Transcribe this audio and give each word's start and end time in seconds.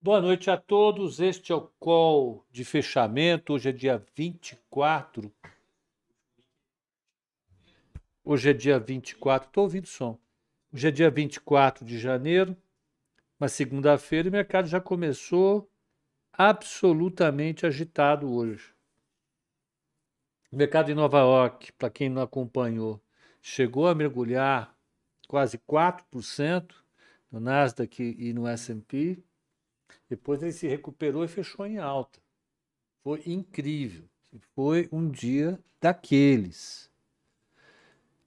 Boa 0.00 0.20
noite 0.20 0.48
a 0.48 0.56
todos. 0.56 1.18
Este 1.18 1.50
é 1.50 1.56
o 1.56 1.62
call 1.80 2.46
de 2.52 2.64
fechamento. 2.64 3.52
Hoje 3.52 3.70
é 3.70 3.72
dia 3.72 4.00
24. 4.14 5.34
Hoje 8.24 8.50
é 8.50 8.52
dia 8.52 8.78
24. 8.78 9.48
Estou 9.48 9.64
ouvindo 9.64 9.88
som. 9.88 10.16
Hoje 10.72 10.86
é 10.86 10.90
dia 10.92 11.10
24 11.10 11.84
de 11.84 11.98
janeiro, 11.98 12.56
uma 13.40 13.48
segunda-feira, 13.48 14.28
e 14.28 14.30
o 14.30 14.32
mercado 14.32 14.68
já 14.68 14.80
começou 14.80 15.68
absolutamente 16.32 17.66
agitado 17.66 18.32
hoje. 18.32 18.72
O 20.52 20.56
mercado 20.56 20.92
em 20.92 20.94
Nova 20.94 21.18
York, 21.18 21.72
para 21.72 21.90
quem 21.90 22.08
não 22.08 22.22
acompanhou, 22.22 23.02
chegou 23.42 23.88
a 23.88 23.96
mergulhar 23.96 24.72
quase 25.26 25.58
4% 25.58 26.72
no 27.32 27.40
Nasdaq 27.40 28.00
e 28.16 28.32
no 28.32 28.46
S&P. 28.46 29.24
Depois 30.08 30.42
ele 30.42 30.52
se 30.52 30.66
recuperou 30.66 31.24
e 31.24 31.28
fechou 31.28 31.66
em 31.66 31.78
alta. 31.78 32.18
Foi 33.02 33.22
incrível. 33.26 34.04
Foi 34.54 34.88
um 34.90 35.08
dia 35.08 35.58
daqueles. 35.80 36.90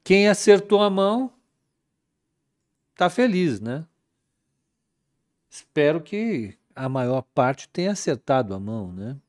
Quem 0.03 0.27
acertou 0.27 0.81
a 0.81 0.89
mão 0.89 1.33
está 2.91 3.09
feliz, 3.09 3.59
né? 3.59 3.85
Espero 5.49 6.01
que 6.01 6.57
a 6.75 6.87
maior 6.87 7.21
parte 7.21 7.67
tenha 7.67 7.91
acertado 7.91 8.53
a 8.53 8.59
mão, 8.59 8.91
né? 8.91 9.19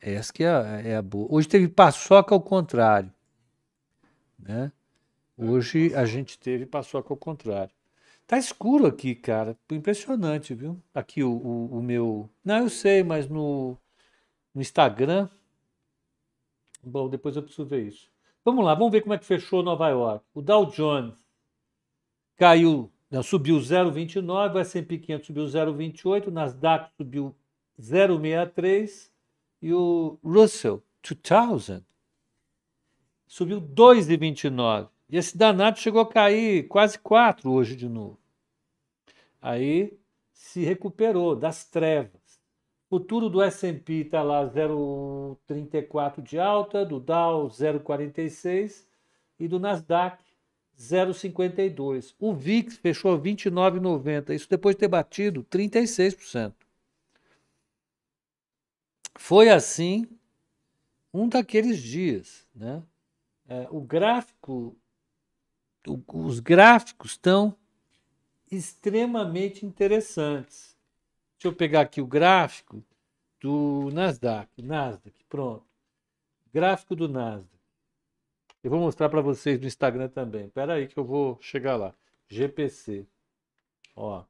Essa 0.00 0.32
que 0.32 0.42
é, 0.42 0.82
é 0.84 0.96
a 0.96 1.02
boa. 1.02 1.28
Hoje 1.30 1.46
teve 1.46 1.68
paçoca 1.68 2.34
ao 2.34 2.40
contrário, 2.40 3.12
né? 4.38 4.72
Hoje 5.36 5.94
a 5.94 6.04
gente 6.06 6.38
teve 6.38 6.66
paçoca 6.66 7.12
ao 7.12 7.16
contrário. 7.16 7.74
Tá 8.30 8.38
escuro 8.38 8.86
aqui, 8.86 9.12
cara. 9.16 9.58
Impressionante, 9.72 10.54
viu? 10.54 10.80
Aqui 10.94 11.20
o, 11.20 11.32
o, 11.32 11.78
o 11.78 11.82
meu. 11.82 12.30
Não, 12.44 12.58
eu 12.58 12.70
sei, 12.70 13.02
mas 13.02 13.28
no, 13.28 13.76
no 14.54 14.60
Instagram. 14.60 15.28
Bom, 16.80 17.08
depois 17.08 17.34
eu 17.34 17.42
preciso 17.42 17.66
ver 17.66 17.88
isso. 17.88 18.08
Vamos 18.44 18.64
lá, 18.64 18.72
vamos 18.76 18.92
ver 18.92 19.00
como 19.00 19.14
é 19.14 19.18
que 19.18 19.26
fechou 19.26 19.64
Nova 19.64 19.88
York. 19.88 20.24
O 20.32 20.40
Dow 20.40 20.66
Jones 20.66 21.18
caiu, 22.36 22.88
não, 23.10 23.20
subiu 23.20 23.56
0,29, 23.56 24.54
o 24.54 24.58
S&P 24.60 24.98
500 24.98 25.26
subiu 25.26 25.44
0,28, 25.46 26.28
o 26.28 26.30
Nasdaq 26.30 26.88
subiu 26.96 27.34
0,63 27.80 29.10
e 29.60 29.74
o 29.74 30.20
Russell 30.22 30.80
2000 31.02 31.82
subiu 33.26 33.60
2,29. 33.60 34.88
E 35.10 35.16
esse 35.16 35.36
danado 35.36 35.78
chegou 35.78 36.00
a 36.00 36.08
cair 36.08 36.68
quase 36.68 36.98
4 36.98 37.50
hoje 37.50 37.74
de 37.74 37.88
novo. 37.88 38.18
Aí 39.42 39.98
se 40.32 40.62
recuperou 40.62 41.34
das 41.34 41.64
trevas. 41.64 42.20
O 42.88 42.98
futuro 42.98 43.28
do 43.28 43.42
S&P 43.42 43.92
está 44.02 44.22
lá 44.22 44.44
0,34 44.44 46.22
de 46.22 46.38
alta, 46.38 46.84
do 46.84 47.00
Dow 47.00 47.48
0,46 47.48 48.84
e 49.38 49.48
do 49.48 49.58
Nasdaq 49.58 50.22
0,52. 50.78 52.14
O 52.18 52.32
VIX 52.32 52.76
fechou 52.78 53.20
29,90, 53.20 54.34
isso 54.34 54.48
depois 54.48 54.74
de 54.74 54.80
ter 54.80 54.88
batido 54.88 55.44
36%. 55.44 56.54
Foi 59.16 59.50
assim 59.50 60.06
um 61.12 61.28
daqueles 61.28 61.78
dias, 61.78 62.46
né? 62.54 62.82
É, 63.46 63.66
o 63.70 63.80
gráfico, 63.80 64.76
os 65.86 66.40
gráficos 66.40 67.12
estão 67.12 67.56
extremamente 68.50 69.64
interessantes. 69.64 70.76
Deixa 71.34 71.48
eu 71.48 71.54
pegar 71.54 71.82
aqui 71.82 72.00
o 72.00 72.06
gráfico 72.06 72.84
do 73.40 73.88
Nasdaq. 73.92 74.62
Nasdaq, 74.62 75.24
pronto. 75.28 75.64
Gráfico 76.52 76.94
do 76.94 77.08
Nasdaq. 77.08 77.48
Eu 78.62 78.70
vou 78.70 78.80
mostrar 78.80 79.08
para 79.08 79.22
vocês 79.22 79.58
no 79.58 79.66
Instagram 79.66 80.08
também. 80.08 80.46
Espera 80.46 80.74
aí 80.74 80.86
que 80.86 80.98
eu 80.98 81.04
vou 81.04 81.38
chegar 81.40 81.76
lá. 81.76 81.94
GPC. 82.28 83.06
Ó. 83.96 84.24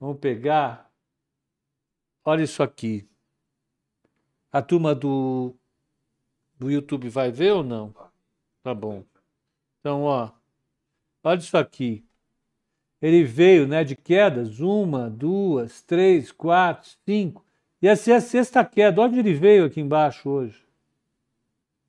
Vamos 0.00 0.18
pegar. 0.18 0.90
Olha 2.24 2.42
isso 2.42 2.62
aqui. 2.62 3.08
A 4.50 4.60
turma 4.62 4.94
do, 4.94 5.54
do 6.58 6.70
YouTube 6.70 7.08
vai 7.08 7.30
ver 7.30 7.52
ou 7.52 7.62
não? 7.62 7.94
Tá 8.62 8.74
bom. 8.74 9.04
Então, 9.84 10.04
ó. 10.04 10.30
Olha 11.22 11.38
isso 11.38 11.56
aqui 11.58 12.04
ele 13.06 13.22
veio 13.22 13.68
né, 13.68 13.84
de 13.84 13.94
quedas, 13.94 14.60
uma, 14.60 15.10
duas, 15.10 15.82
três, 15.82 16.32
quatro, 16.32 16.90
cinco. 17.04 17.44
E 17.82 17.86
essa 17.86 18.12
é 18.12 18.14
a 18.14 18.20
sexta 18.20 18.64
queda. 18.64 19.02
Onde 19.02 19.18
ele 19.18 19.34
veio 19.34 19.66
aqui 19.66 19.78
embaixo 19.78 20.26
hoje? 20.26 20.64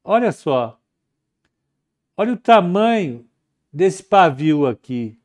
Olha 0.04 0.34
só. 0.34 0.78
Olha 2.18 2.34
o 2.34 2.38
tamanho 2.38 3.26
desse 3.72 4.04
pavio 4.04 4.68
aqui. 4.68 5.18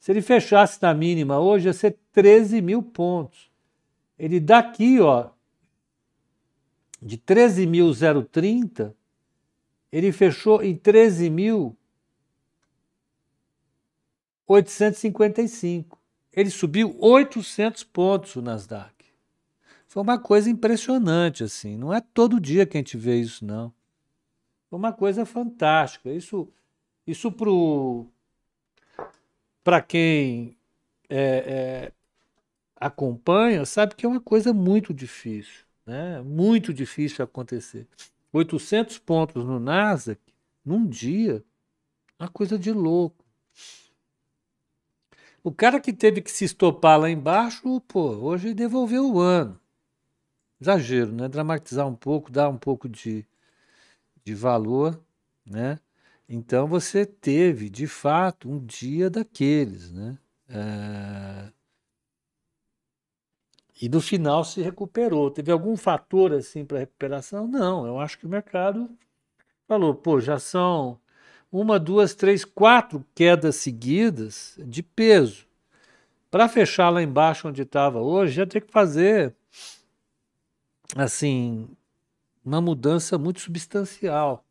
Se 0.00 0.10
ele 0.12 0.22
fechasse 0.22 0.80
na 0.80 0.94
mínima 0.94 1.38
hoje, 1.38 1.68
ia 1.68 1.74
ser 1.74 1.98
13 2.10 2.62
mil 2.62 2.82
pontos. 2.82 3.50
Ele 4.18 4.40
daqui, 4.40 4.98
ó, 4.98 5.28
de 7.02 7.18
13.030, 7.18 8.94
ele 9.94 10.10
fechou 10.10 10.60
em 10.60 10.74
13 10.74 11.30
mil 11.30 11.76
855. 14.44 15.96
Ele 16.32 16.50
subiu 16.50 16.96
800 16.98 17.84
pontos 17.84 18.34
o 18.34 18.42
Nasdaq. 18.42 18.92
Foi 19.86 20.02
uma 20.02 20.18
coisa 20.18 20.50
impressionante, 20.50 21.44
assim. 21.44 21.76
Não 21.76 21.94
é 21.94 22.00
todo 22.00 22.40
dia 22.40 22.66
que 22.66 22.76
a 22.76 22.80
gente 22.80 22.96
vê 22.96 23.20
isso, 23.20 23.44
não. 23.44 23.72
Foi 24.68 24.80
uma 24.80 24.92
coisa 24.92 25.24
fantástica. 25.24 26.10
Isso, 26.10 26.48
isso 27.06 27.32
para 29.62 29.80
quem 29.80 30.56
é, 31.08 31.20
é, 31.86 31.92
acompanha, 32.74 33.64
sabe 33.64 33.94
que 33.94 34.04
é 34.04 34.08
uma 34.08 34.20
coisa 34.20 34.52
muito 34.52 34.92
difícil, 34.92 35.64
né? 35.86 36.20
Muito 36.20 36.74
difícil 36.74 37.24
acontecer. 37.24 37.86
800 38.34 38.98
pontos 38.98 39.44
no 39.44 39.60
Nasdaq 39.60 40.20
num 40.64 40.86
dia, 40.86 41.44
uma 42.18 42.28
coisa 42.28 42.58
de 42.58 42.72
louco. 42.72 43.24
O 45.42 45.52
cara 45.52 45.78
que 45.78 45.92
teve 45.92 46.20
que 46.20 46.30
se 46.30 46.44
estopar 46.44 46.98
lá 46.98 47.08
embaixo, 47.08 47.80
pô, 47.82 48.08
hoje 48.16 48.52
devolveu 48.52 49.12
o 49.12 49.20
ano. 49.20 49.60
Exagero, 50.60 51.12
né? 51.12 51.28
Dramatizar 51.28 51.86
um 51.86 51.94
pouco, 51.94 52.32
dar 52.32 52.48
um 52.48 52.56
pouco 52.56 52.88
de, 52.88 53.24
de 54.24 54.34
valor, 54.34 55.00
né? 55.46 55.78
Então 56.28 56.66
você 56.66 57.04
teve, 57.04 57.68
de 57.68 57.86
fato, 57.86 58.50
um 58.50 58.58
dia 58.64 59.10
daqueles, 59.10 59.92
né? 59.92 60.18
É... 60.48 61.52
E 63.84 63.88
no 63.90 64.00
final 64.00 64.42
se 64.44 64.62
recuperou. 64.62 65.30
Teve 65.30 65.52
algum 65.52 65.76
fator 65.76 66.32
assim 66.32 66.64
para 66.64 66.78
recuperação? 66.78 67.46
Não, 67.46 67.86
eu 67.86 68.00
acho 68.00 68.18
que 68.18 68.24
o 68.24 68.28
mercado 68.30 68.88
falou, 69.68 69.94
pô, 69.94 70.18
já 70.18 70.38
são 70.38 70.98
uma, 71.52 71.78
duas, 71.78 72.14
três, 72.14 72.46
quatro 72.46 73.04
quedas 73.14 73.56
seguidas 73.56 74.58
de 74.58 74.82
peso. 74.82 75.46
Para 76.30 76.48
fechar 76.48 76.88
lá 76.88 77.02
embaixo 77.02 77.46
onde 77.46 77.60
estava 77.60 78.00
hoje, 78.00 78.40
ia 78.40 78.46
ter 78.46 78.62
que 78.62 78.72
fazer 78.72 79.36
assim 80.96 81.68
uma 82.42 82.62
mudança 82.62 83.18
muito 83.18 83.40
substancial 83.40 84.46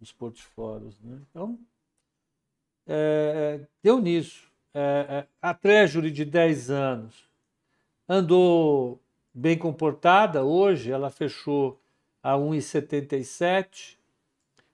nos 0.00 0.10
portfólios. 0.10 1.00
Né? 1.00 1.20
Então, 1.30 1.56
é, 2.84 3.60
deu 3.80 4.00
nisso. 4.00 4.50
É, 4.74 5.06
é, 5.08 5.26
a 5.40 5.54
Treasury 5.54 6.10
de 6.10 6.24
10 6.24 6.68
anos 6.68 7.31
andou 8.12 9.00
bem 9.32 9.56
comportada. 9.56 10.44
Hoje 10.44 10.90
ela 10.90 11.10
fechou 11.10 11.80
a 12.22 12.34
1,77 12.34 13.96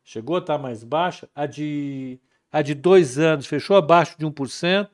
chegou 0.08 0.37
a 0.37 0.38
estar 0.38 0.56
mais 0.56 0.82
baixa. 0.82 1.29
A 1.35 1.44
de, 1.44 2.19
a 2.50 2.62
de 2.62 2.75
dois 2.75 3.19
anos 3.19 3.46
fechou 3.46 3.76
abaixo 3.76 4.17
de 4.19 4.25
1%, 4.25 4.88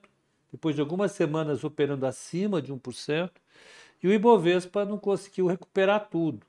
depois 0.51 0.75
de 0.75 0.81
algumas 0.81 1.13
semanas 1.13 1.63
operando 1.63 2.05
acima 2.05 2.61
de 2.61 2.75
1%, 2.75 3.31
e 4.03 4.09
o 4.09 4.13
Ibovespa 4.13 4.85
não 4.85 4.99
conseguiu 4.99 5.47
recuperar 5.47 6.09
tudo. 6.11 6.45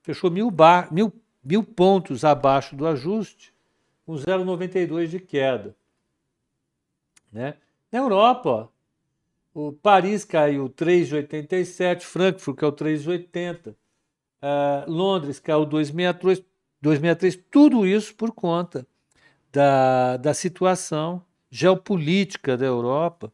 Fechou 0.00 0.30
mil, 0.30 0.48
bar, 0.48 0.94
mil, 0.94 1.12
mil 1.42 1.64
pontos 1.64 2.24
abaixo 2.24 2.76
do 2.76 2.86
ajuste, 2.86 3.52
com 4.06 4.14
0,92 4.14 5.08
de 5.08 5.18
queda. 5.18 5.74
Né? 7.32 7.54
Na 7.90 7.98
Europa, 7.98 8.70
o 9.54 9.72
Paris 9.72 10.24
caiu 10.24 10.68
3,87, 10.68 12.02
Frankfurt 12.02 12.58
caiu 12.58 12.72
3,80, 12.72 13.70
uh, 13.70 14.90
Londres 14.90 15.38
caiu 15.38 15.64
2,63, 15.64 16.44
2003, 16.82 17.38
tudo 17.50 17.86
isso 17.86 18.14
por 18.16 18.32
conta 18.32 18.84
da, 19.52 20.16
da 20.16 20.34
situação 20.34 21.24
geopolítica 21.48 22.56
da 22.56 22.66
Europa, 22.66 23.32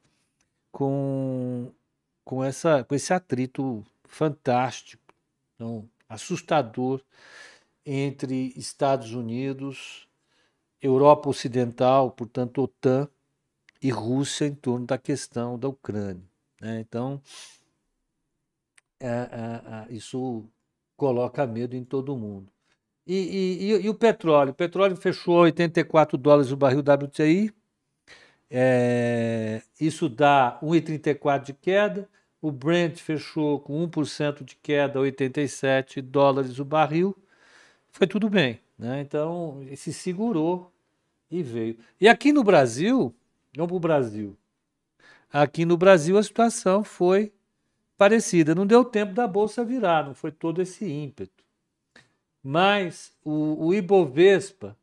com, 0.70 1.72
com, 2.22 2.44
essa, 2.44 2.84
com 2.84 2.94
esse 2.94 3.14
atrito 3.14 3.82
fantástico, 4.04 5.02
então, 5.54 5.88
assustador, 6.06 7.00
entre 7.84 8.52
Estados 8.56 9.14
Unidos, 9.14 10.06
Europa 10.82 11.30
Ocidental, 11.30 12.10
portanto, 12.10 12.62
OTAN, 12.62 13.08
e 13.82 13.90
Rússia 13.90 14.46
em 14.46 14.54
torno 14.54 14.86
da 14.86 14.98
questão 14.98 15.58
da 15.58 15.68
Ucrânia. 15.68 16.22
Né? 16.60 16.80
Então, 16.80 17.20
é, 18.98 19.08
é, 19.08 19.92
é, 19.92 19.94
isso 19.94 20.44
coloca 20.96 21.46
medo 21.46 21.74
em 21.74 21.84
todo 21.84 22.16
mundo. 22.16 22.52
E, 23.06 23.58
e, 23.72 23.84
e, 23.84 23.88
o 23.88 23.94
petróleo? 23.94 24.50
O 24.50 24.54
petróleo 24.54 24.94
fechou 24.96 25.38
84 25.40 26.18
dólares 26.18 26.52
o 26.52 26.56
barril 26.56 26.80
WTI. 26.80 27.52
É, 28.50 29.62
isso 29.80 30.08
dá 30.08 30.58
1,34 30.62 31.44
de 31.44 31.54
queda. 31.54 32.08
O 32.42 32.52
Brent 32.52 32.98
fechou 32.98 33.60
com 33.60 33.86
1% 33.88 34.44
de 34.44 34.56
queda, 34.56 35.00
87 35.00 36.00
dólares 36.00 36.58
o 36.58 36.64
barril. 36.64 37.16
Foi 37.90 38.06
tudo 38.06 38.28
bem. 38.28 38.60
Né? 38.78 39.00
Então, 39.00 39.60
se 39.76 39.92
segurou 39.92 40.72
e 41.30 41.42
veio. 41.42 41.78
E 42.00 42.08
aqui 42.08 42.32
no 42.32 42.44
Brasil, 42.44 43.14
vamos 43.54 43.68
para 43.68 43.76
o 43.76 43.80
Brasil. 43.80 44.36
Aqui 45.32 45.64
no 45.64 45.76
Brasil 45.76 46.18
a 46.18 46.22
situação 46.22 46.82
foi 46.82 47.32
parecida. 47.96 48.54
Não 48.54 48.66
deu 48.66 48.84
tempo 48.84 49.12
da 49.12 49.28
bolsa 49.28 49.64
virar, 49.64 50.06
não 50.06 50.14
foi 50.14 50.32
todo 50.32 50.60
esse 50.60 50.84
ímpeto. 50.84 51.44
Mas 52.42 53.14
o, 53.22 53.66
o 53.66 53.74
Ibovespa 53.74 54.76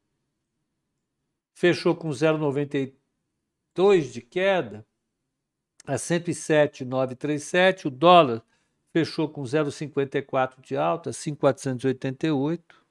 fechou 1.54 1.96
com 1.96 2.10
0,92 2.10 4.12
de 4.12 4.22
queda 4.22 4.86
a 5.86 5.98
107,937. 5.98 7.88
O 7.88 7.90
dólar 7.90 8.44
fechou 8.94 9.28
com 9.28 9.44
0,54 9.44 10.62
de 10.62 10.78
alta, 10.78 11.12
5,488. 11.12 12.86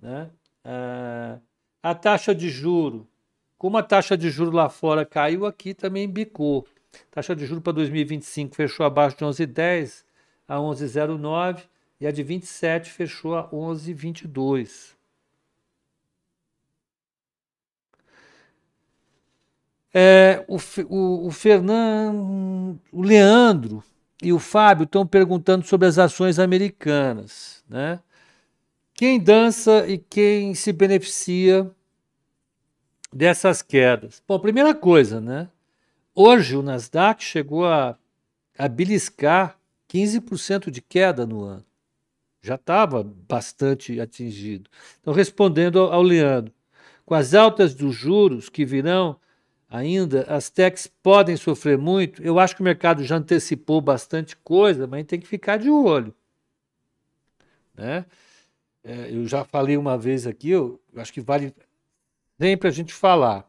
Né? 0.00 0.30
Ah, 0.64 1.38
a 1.82 1.94
taxa 1.94 2.34
de 2.34 2.48
juro, 2.48 3.08
como 3.62 3.78
a 3.78 3.82
taxa 3.84 4.16
de 4.16 4.28
juro 4.28 4.50
lá 4.50 4.68
fora 4.68 5.06
caiu, 5.06 5.46
aqui 5.46 5.72
também 5.72 6.08
bicou. 6.08 6.66
Taxa 7.12 7.32
de 7.36 7.46
juros 7.46 7.62
para 7.62 7.74
2025 7.74 8.56
fechou 8.56 8.84
abaixo 8.84 9.16
de 9.16 9.24
11,10 9.24 10.02
a 10.48 10.56
11,09 10.56 11.62
e 12.00 12.06
a 12.08 12.10
de 12.10 12.24
27 12.24 12.90
fechou 12.90 13.36
a 13.36 13.48
11,22. 13.50 14.96
É, 19.94 20.44
o, 20.48 20.56
o, 20.88 21.26
o 21.28 21.30
Fernando, 21.30 22.80
o 22.90 23.00
Leandro 23.00 23.84
e 24.20 24.32
o 24.32 24.40
Fábio 24.40 24.82
estão 24.82 25.06
perguntando 25.06 25.64
sobre 25.64 25.86
as 25.86 25.98
ações 25.98 26.40
americanas. 26.40 27.62
Né? 27.68 28.00
Quem 28.92 29.20
dança 29.20 29.86
e 29.86 29.98
quem 29.98 30.52
se 30.52 30.72
beneficia 30.72 31.72
dessas 33.12 33.62
quedas? 33.62 34.22
Bom, 34.26 34.38
primeira 34.38 34.74
coisa, 34.74 35.20
né? 35.20 35.48
Hoje 36.14 36.56
o 36.56 36.62
Nasdaq 36.62 37.22
chegou 37.22 37.66
a, 37.66 37.96
a 38.58 38.68
beliscar 38.68 39.58
15% 39.88 40.70
de 40.70 40.80
queda 40.80 41.26
no 41.26 41.42
ano. 41.42 41.64
Já 42.40 42.56
estava 42.56 43.02
bastante 43.04 44.00
atingido. 44.00 44.68
Então, 45.00 45.12
respondendo 45.12 45.78
ao, 45.78 46.02
Leandro, 46.02 46.52
com 47.04 47.14
as 47.14 47.34
altas 47.34 47.74
dos 47.74 47.94
juros 47.94 48.48
que 48.48 48.64
virão 48.64 49.16
ainda, 49.70 50.22
as 50.28 50.50
techs 50.50 50.86
podem 51.02 51.36
sofrer 51.36 51.78
muito. 51.78 52.22
Eu 52.22 52.38
acho 52.38 52.56
que 52.56 52.62
o 52.62 52.64
mercado 52.64 53.04
já 53.04 53.16
antecipou 53.16 53.80
bastante 53.80 54.36
coisa, 54.36 54.86
mas 54.86 55.06
tem 55.06 55.20
que 55.20 55.26
ficar 55.26 55.56
de 55.56 55.70
olho. 55.70 56.14
Né? 57.74 58.04
É, 58.82 59.08
eu 59.10 59.26
já 59.26 59.44
falei 59.44 59.76
uma 59.76 59.96
vez 59.96 60.26
aqui, 60.26 60.50
eu, 60.50 60.80
eu 60.92 61.00
acho 61.00 61.12
que 61.12 61.20
vale 61.20 61.54
sempre 62.42 62.68
a 62.68 62.72
gente 62.72 62.92
falar 62.92 63.48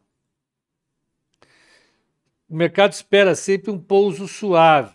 o 2.48 2.54
mercado 2.54 2.92
espera 2.92 3.34
sempre 3.34 3.68
um 3.72 3.78
pouso 3.80 4.28
suave, 4.28 4.94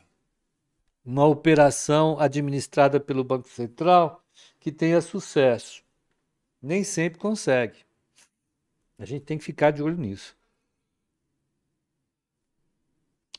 uma 1.03 1.25
operação 1.25 2.17
administrada 2.17 3.01
pelo 3.01 3.21
Banco 3.21 3.49
Central 3.49 4.23
que 4.61 4.71
tenha 4.71 5.01
sucesso. 5.01 5.83
Nem 6.61 6.85
sempre 6.85 7.19
consegue. 7.19 7.79
A 8.97 9.03
gente 9.03 9.25
tem 9.25 9.37
que 9.37 9.43
ficar 9.43 9.71
de 9.71 9.83
olho 9.83 9.97
nisso. 9.97 10.37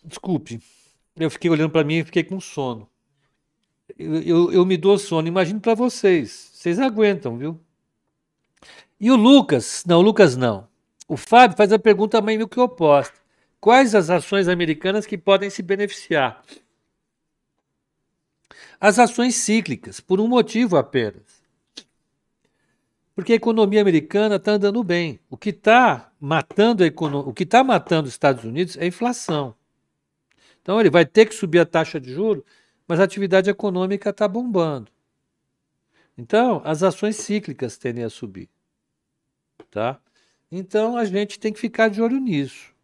Desculpe, 0.05 0.61
eu 1.17 1.31
fiquei 1.31 1.51
olhando 1.51 1.71
para 1.71 1.85
mim 1.85 2.01
e 2.01 2.05
fiquei 2.05 2.23
com 2.23 2.39
sono. 2.39 2.87
Eu, 3.99 4.23
eu, 4.23 4.53
eu 4.53 4.67
me 4.67 4.77
dou 4.77 4.99
sono, 4.99 5.29
imagino 5.29 5.61
para 5.61 5.75
vocês. 5.75 6.51
Vocês 6.53 6.79
aguentam, 6.79 7.39
viu? 7.39 7.59
E 9.01 9.11
o 9.11 9.17
Lucas? 9.17 9.83
Não, 9.87 10.01
o 10.01 10.03
Lucas 10.03 10.37
não. 10.37 10.69
O 11.09 11.17
Fábio 11.17 11.57
faz 11.57 11.73
a 11.73 11.79
pergunta 11.79 12.21
meio 12.21 12.47
que 12.47 12.61
oposta. 12.61 13.19
Quais 13.59 13.95
as 13.95 14.11
ações 14.11 14.47
americanas 14.47 15.07
que 15.07 15.17
podem 15.17 15.49
se 15.49 15.63
beneficiar? 15.63 16.43
As 18.79 18.99
ações 18.99 19.37
cíclicas, 19.37 20.01
por 20.01 20.21
um 20.21 20.29
motivo 20.29 20.77
apenas. 20.77 21.43
Porque 23.15 23.33
a 23.33 23.37
economia 23.37 23.81
americana 23.81 24.37
está 24.37 24.53
andando 24.53 24.85
bem. 24.85 25.19
O 25.31 25.37
que 25.37 25.51
está 25.51 26.13
matando 26.21 26.85
o 26.85 27.33
que 27.33 27.43
está 27.45 27.65
matando 27.65 28.07
os 28.07 28.15
Estados 28.15 28.45
Unidos 28.45 28.77
é 28.77 28.85
a 28.85 28.87
inflação. 28.87 29.55
Então 30.63 30.79
ele 30.79 30.91
vai 30.91 31.07
ter 31.07 31.27
que 31.27 31.35
subir 31.35 31.59
a 31.59 31.67
taxa 31.67 31.99
de 31.99 32.13
juros, 32.13 32.45
mas 32.87 33.01
a 33.01 33.05
atividade 33.05 33.49
econômica 33.49 34.11
está 34.11 34.29
bombando. 34.29 34.91
Então, 36.17 36.61
as 36.65 36.83
ações 36.83 37.17
cíclicas 37.17 37.79
tendem 37.79 38.05
a 38.05 38.11
subir. 38.11 38.49
Tá? 39.71 40.01
Então 40.51 40.97
a 40.97 41.05
gente 41.05 41.39
tem 41.39 41.53
que 41.53 41.61
ficar 41.61 41.89
de 41.89 42.03
olho 42.03 42.19
nisso 42.19 42.75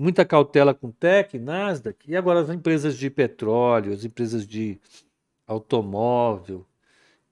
muita 0.00 0.24
cautela 0.24 0.72
com 0.72 0.90
Tech, 0.90 1.38
Nasdaq, 1.38 2.10
e 2.10 2.16
agora 2.16 2.40
as 2.40 2.48
empresas 2.48 2.96
de 2.96 3.10
petróleo, 3.10 3.92
as 3.92 4.02
empresas 4.02 4.46
de 4.46 4.80
automóvel, 5.46 6.66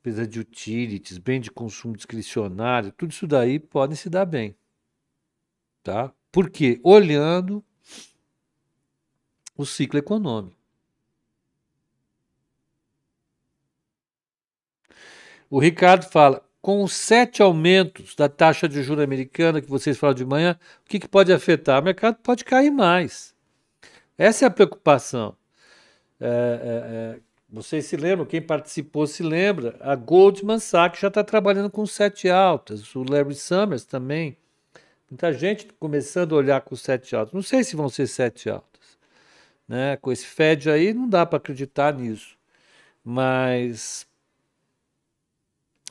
empresas 0.00 0.28
de 0.28 0.38
utilities, 0.38 1.16
bem 1.16 1.40
de 1.40 1.50
consumo 1.50 1.96
discricionário, 1.96 2.92
tudo 2.92 3.10
isso 3.10 3.26
daí 3.26 3.58
podem 3.58 3.96
se 3.96 4.10
dar 4.10 4.26
bem. 4.26 4.54
Tá? 5.82 6.12
Porque 6.30 6.78
olhando 6.84 7.64
o 9.56 9.64
ciclo 9.64 9.98
econômico. 9.98 10.58
O 15.48 15.58
Ricardo 15.58 16.04
fala: 16.04 16.46
com 16.68 16.82
os 16.82 16.92
sete 16.92 17.40
aumentos 17.40 18.14
da 18.14 18.28
taxa 18.28 18.68
de 18.68 18.82
juros 18.82 19.02
americana 19.02 19.58
que 19.58 19.70
vocês 19.70 19.96
falaram 19.96 20.18
de 20.18 20.24
manhã, 20.26 20.54
o 20.84 20.90
que, 20.90 21.00
que 21.00 21.08
pode 21.08 21.32
afetar? 21.32 21.80
O 21.80 21.82
mercado 21.82 22.16
pode 22.16 22.44
cair 22.44 22.70
mais. 22.70 23.34
Essa 24.18 24.44
é 24.44 24.48
a 24.48 24.50
preocupação. 24.50 25.34
É, 26.20 26.26
é, 26.26 27.16
é, 27.16 27.20
vocês 27.48 27.86
se 27.86 27.96
lembram, 27.96 28.26
quem 28.26 28.42
participou 28.42 29.06
se 29.06 29.22
lembra, 29.22 29.78
a 29.80 29.96
Goldman 29.96 30.58
Sachs 30.58 31.00
já 31.00 31.08
está 31.08 31.24
trabalhando 31.24 31.70
com 31.70 31.86
sete 31.86 32.28
altas, 32.28 32.94
o 32.94 33.02
Larry 33.02 33.34
Summers 33.34 33.86
também. 33.86 34.36
Muita 35.10 35.32
gente 35.32 35.68
começando 35.80 36.34
a 36.34 36.36
olhar 36.36 36.60
com 36.60 36.76
sete 36.76 37.16
altas. 37.16 37.32
Não 37.32 37.40
sei 37.40 37.64
se 37.64 37.76
vão 37.76 37.88
ser 37.88 38.06
sete 38.06 38.50
altas. 38.50 38.98
Né? 39.66 39.96
Com 39.96 40.12
esse 40.12 40.26
Fed 40.26 40.68
aí, 40.68 40.92
não 40.92 41.08
dá 41.08 41.24
para 41.24 41.38
acreditar 41.38 41.94
nisso. 41.94 42.36
Mas 43.02 44.06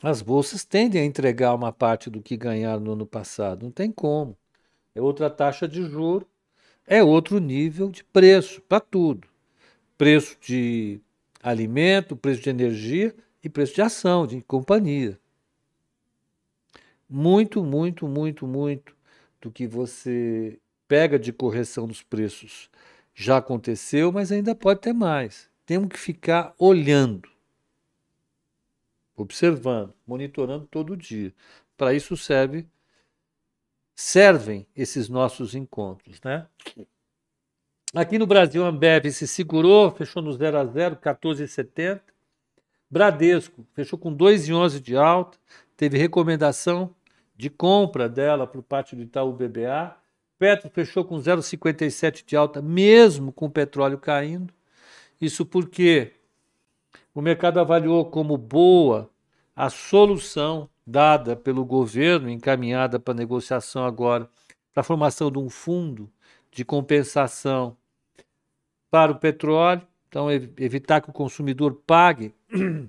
as 0.02 0.22
bolsas 0.22 0.64
tendem 0.64 1.02
a 1.02 1.04
entregar 1.04 1.54
uma 1.54 1.72
parte 1.72 2.08
do 2.08 2.22
que 2.22 2.36
ganharam 2.36 2.80
no 2.80 2.92
ano 2.92 3.06
passado. 3.06 3.64
Não 3.64 3.70
tem 3.70 3.90
como. 3.90 4.36
É 4.94 5.00
outra 5.00 5.28
taxa 5.28 5.66
de 5.66 5.82
juro, 5.84 6.26
é 6.86 7.02
outro 7.02 7.38
nível 7.38 7.90
de 7.90 8.04
preço 8.04 8.60
para 8.62 8.80
tudo. 8.80 9.26
Preço 9.96 10.36
de 10.40 11.00
alimento, 11.42 12.16
preço 12.16 12.42
de 12.42 12.50
energia 12.50 13.14
e 13.42 13.48
preço 13.48 13.74
de 13.74 13.82
ação, 13.82 14.26
de 14.26 14.40
companhia. 14.42 15.18
Muito, 17.08 17.64
muito, 17.64 18.06
muito, 18.06 18.46
muito 18.46 18.94
do 19.40 19.50
que 19.50 19.66
você 19.66 20.58
pega 20.86 21.18
de 21.18 21.32
correção 21.32 21.86
dos 21.86 22.02
preços 22.02 22.70
já 23.14 23.38
aconteceu, 23.38 24.12
mas 24.12 24.30
ainda 24.30 24.54
pode 24.54 24.80
ter 24.80 24.92
mais. 24.92 25.48
Temos 25.66 25.88
que 25.88 25.98
ficar 25.98 26.54
olhando 26.58 27.28
observando, 29.22 29.92
monitorando 30.06 30.66
todo 30.66 30.96
dia. 30.96 31.34
Para 31.76 31.94
isso 31.94 32.16
serve 32.16 32.66
servem 33.94 34.66
esses 34.76 35.08
nossos 35.08 35.56
encontros, 35.56 36.20
né? 36.22 36.46
Aqui 37.92 38.16
no 38.16 38.26
Brasil, 38.26 38.64
a 38.64 38.68
Ambev 38.68 39.10
se 39.10 39.26
segurou, 39.26 39.90
fechou 39.90 40.22
no 40.22 40.32
0 40.32 40.58
a 40.58 40.64
0, 40.64 40.96
14,70. 40.96 42.00
Bradesco 42.88 43.66
fechou 43.74 43.98
com 43.98 44.16
2,11 44.16 44.80
de 44.80 44.96
alta, 44.96 45.36
teve 45.76 45.98
recomendação 45.98 46.94
de 47.36 47.50
compra 47.50 48.08
dela 48.08 48.46
por 48.46 48.62
parte 48.62 48.94
do 48.94 49.02
Itaú 49.02 49.32
BBA, 49.32 49.96
Petro 50.38 50.70
fechou 50.70 51.04
com 51.04 51.16
0,57 51.16 52.24
de 52.24 52.36
alta, 52.36 52.62
mesmo 52.62 53.32
com 53.32 53.46
o 53.46 53.50
petróleo 53.50 53.98
caindo. 53.98 54.54
Isso 55.20 55.44
porque 55.44 56.12
o 57.18 57.20
mercado 57.20 57.58
avaliou 57.58 58.04
como 58.04 58.36
boa 58.36 59.10
a 59.56 59.68
solução 59.68 60.70
dada 60.86 61.34
pelo 61.34 61.64
governo, 61.64 62.30
encaminhada 62.30 63.00
para 63.00 63.12
negociação 63.12 63.84
agora, 63.84 64.30
para 64.72 64.82
a 64.82 64.84
formação 64.84 65.28
de 65.28 65.36
um 65.36 65.50
fundo 65.50 66.08
de 66.48 66.64
compensação 66.64 67.76
para 68.88 69.10
o 69.10 69.16
petróleo. 69.16 69.82
Então, 70.08 70.30
evitar 70.30 71.00
que 71.00 71.10
o 71.10 71.12
consumidor 71.12 71.82
pague 71.84 72.32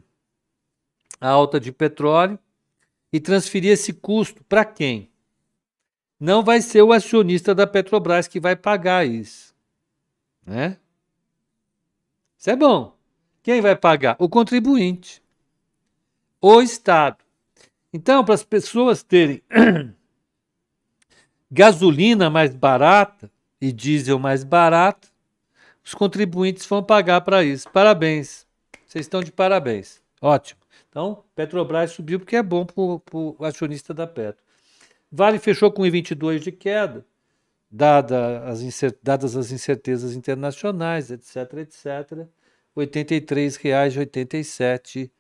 a 1.20 1.28
alta 1.28 1.60
de 1.60 1.72
petróleo 1.72 2.38
e 3.12 3.20
transferir 3.20 3.72
esse 3.72 3.94
custo 3.94 4.44
para 4.44 4.64
quem? 4.64 5.10
Não 6.20 6.44
vai 6.44 6.62
ser 6.62 6.84
o 6.84 6.94
acionista 6.94 7.56
da 7.56 7.66
Petrobras 7.66 8.28
que 8.28 8.40
vai 8.40 8.56
pagar 8.56 9.08
isso. 9.08 9.56
Né? 10.46 10.78
Isso 12.38 12.52
é 12.52 12.56
bom. 12.56 12.99
Quem 13.42 13.62
vai 13.62 13.76
pagar? 13.76 14.16
O 14.20 14.30
contribuinte. 14.30 15.22
O 16.42 16.62
Estado. 16.62 17.18
Então, 17.92 18.24
para 18.24 18.36
as 18.36 18.44
pessoas 18.44 19.02
terem 19.04 19.42
gasolina 21.52 22.30
mais 22.30 22.56
barata 22.56 23.32
e 23.60 23.72
diesel 23.72 24.20
mais 24.20 24.44
barato, 24.44 25.10
os 25.84 25.94
contribuintes 25.94 26.66
vão 26.66 26.84
pagar 26.84 27.22
para 27.22 27.44
isso. 27.44 27.70
Parabéns. 27.72 28.46
Vocês 28.86 29.06
estão 29.06 29.24
de 29.24 29.32
parabéns. 29.32 30.02
Ótimo. 30.22 30.60
Então, 30.90 31.24
Petrobras 31.36 31.92
subiu 31.92 32.20
porque 32.20 32.36
é 32.36 32.44
bom 32.44 32.66
para 32.66 32.74
o 32.78 33.36
acionista 33.42 33.94
da 33.94 34.08
Petro. 34.08 34.44
Vale 35.12 35.40
fechou 35.40 35.72
com 35.72 35.84
1,22 35.84 36.40
de 36.40 36.52
queda, 36.52 37.06
dada 37.70 38.44
as 38.46 38.62
dadas 39.02 39.36
as 39.36 39.52
incertezas 39.52 40.14
internacionais, 40.14 41.10
etc, 41.10 41.54
etc. 41.58 42.28
R$ 42.80 42.88
83,87. 42.88 45.12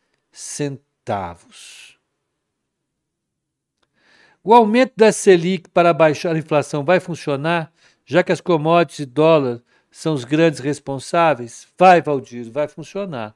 O 4.43 4.53
aumento 4.53 4.93
da 4.95 5.11
Selic 5.11 5.69
para 5.69 5.93
baixar 5.93 6.35
a 6.35 6.39
inflação 6.39 6.83
vai 6.83 6.99
funcionar, 6.99 7.71
já 8.05 8.23
que 8.23 8.31
as 8.31 8.41
commodities 8.41 8.99
e 8.99 9.05
dólar 9.05 9.61
são 9.91 10.13
os 10.13 10.23
grandes 10.23 10.59
responsáveis? 10.59 11.67
Vai, 11.77 12.01
Valdir, 12.01 12.49
vai 12.51 12.67
funcionar. 12.67 13.35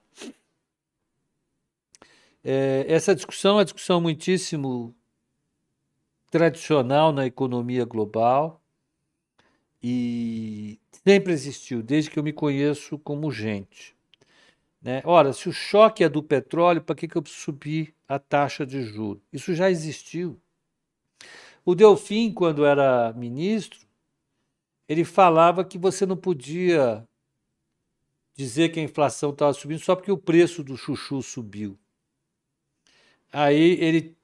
É, 2.44 2.86
essa 2.88 3.16
discussão 3.16 3.52
é 3.52 3.58
uma 3.58 3.64
discussão 3.64 4.02
muitíssimo 4.02 4.94
tradicional 6.30 7.12
na 7.12 7.26
economia 7.26 7.86
global 7.86 8.62
e 9.82 10.80
sempre 11.06 11.32
existiu, 11.32 11.84
desde 11.84 12.10
que 12.10 12.18
eu 12.18 12.24
me 12.24 12.34
conheço 12.34 12.98
como 12.98 13.32
gente. 13.32 13.93
Né? 14.84 15.02
Ora, 15.06 15.32
se 15.32 15.48
o 15.48 15.54
choque 15.54 16.04
é 16.04 16.10
do 16.10 16.22
petróleo, 16.22 16.82
para 16.82 16.94
que, 16.94 17.08
que 17.08 17.16
eu 17.16 17.24
subir 17.26 17.96
a 18.06 18.20
taxa 18.20 18.66
de 18.66 18.84
juros? 18.84 19.24
Isso 19.32 19.56
já 19.56 19.72
existiu. 19.72 20.38
O 21.64 21.74
Delfim, 21.74 22.34
quando 22.34 22.66
era 22.66 23.14
ministro, 23.14 23.80
ele 24.88 25.06
falava 25.06 25.64
que 25.64 25.78
você 25.78 26.06
não 26.06 26.18
podia 26.18 27.08
dizer 28.36 28.70
que 28.70 28.80
a 28.80 28.84
inflação 28.84 29.30
estava 29.30 29.54
subindo 29.54 29.80
só 29.80 29.96
porque 29.96 30.12
o 30.12 30.18
preço 30.18 30.62
do 30.62 30.76
chuchu 30.76 31.22
subiu. 31.22 31.80
Aí 33.32 33.78
ele 33.80 34.18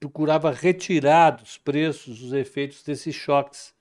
procurava 0.00 0.50
retirar 0.50 1.30
dos 1.30 1.56
preços 1.56 2.20
os 2.20 2.32
efeitos 2.32 2.82
desses 2.82 3.14
choques. 3.14 3.72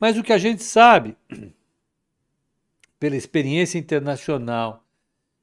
Mas 0.00 0.16
o 0.16 0.22
que 0.22 0.32
a 0.32 0.38
gente 0.38 0.62
sabe, 0.62 1.14
pela 2.98 3.16
experiência 3.16 3.78
internacional 3.78 4.87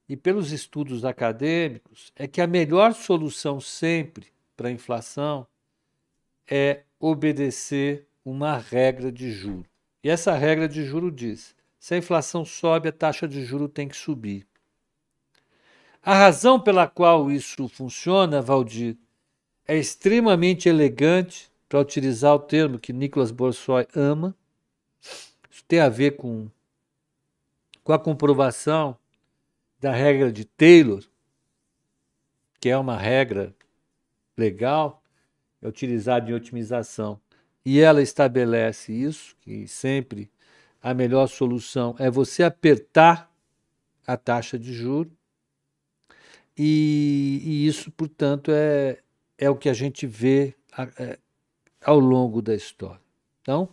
e 0.08 0.16
pelos 0.16 0.52
estudos 0.52 1.04
acadêmicos, 1.04 2.12
é 2.14 2.26
que 2.26 2.40
a 2.40 2.46
melhor 2.46 2.94
solução 2.94 3.60
sempre 3.60 4.26
para 4.56 4.68
a 4.68 4.72
inflação 4.72 5.46
é 6.48 6.82
obedecer 7.00 8.06
uma 8.24 8.56
regra 8.56 9.10
de 9.10 9.30
juro. 9.30 9.66
E 10.02 10.08
essa 10.08 10.34
regra 10.34 10.68
de 10.68 10.84
juro 10.84 11.10
diz: 11.10 11.54
se 11.78 11.94
a 11.94 11.98
inflação 11.98 12.44
sobe, 12.44 12.88
a 12.88 12.92
taxa 12.92 13.26
de 13.26 13.44
juro 13.44 13.68
tem 13.68 13.88
que 13.88 13.96
subir. 13.96 14.46
A 16.02 16.14
razão 16.14 16.60
pela 16.60 16.86
qual 16.86 17.30
isso 17.30 17.68
funciona, 17.68 18.40
Valdir, 18.40 18.96
é 19.66 19.76
extremamente 19.76 20.68
elegante, 20.68 21.50
para 21.68 21.80
utilizar 21.80 22.34
o 22.34 22.38
termo 22.38 22.78
que 22.78 22.92
Nicolas 22.92 23.30
Borsoi 23.30 23.86
ama. 23.94 24.34
Isso 25.50 25.64
tem 25.66 25.80
a 25.80 25.88
ver 25.88 26.12
com, 26.12 26.48
com 27.82 27.92
a 27.92 27.98
comprovação 27.98 28.96
da 29.78 29.92
regra 29.92 30.32
de 30.32 30.44
Taylor, 30.44 31.04
que 32.60 32.68
é 32.68 32.76
uma 32.76 32.96
regra 32.96 33.54
legal, 34.36 35.02
é 35.60 35.68
utilizada 35.68 36.30
em 36.30 36.34
otimização. 36.34 37.20
E 37.64 37.80
ela 37.80 38.00
estabelece 38.00 38.92
isso, 38.92 39.36
que 39.40 39.66
sempre 39.66 40.30
a 40.82 40.94
melhor 40.94 41.26
solução 41.26 41.96
é 41.98 42.10
você 42.10 42.42
apertar 42.42 43.30
a 44.06 44.16
taxa 44.16 44.58
de 44.58 44.72
juros 44.72 45.12
e, 46.56 47.42
e 47.44 47.66
isso, 47.66 47.90
portanto, 47.90 48.50
é, 48.50 48.98
é 49.36 49.50
o 49.50 49.56
que 49.56 49.68
a 49.68 49.74
gente 49.74 50.06
vê 50.06 50.54
é, 50.98 51.18
ao 51.84 51.98
longo 51.98 52.40
da 52.40 52.54
história. 52.54 53.02
Então, 53.42 53.68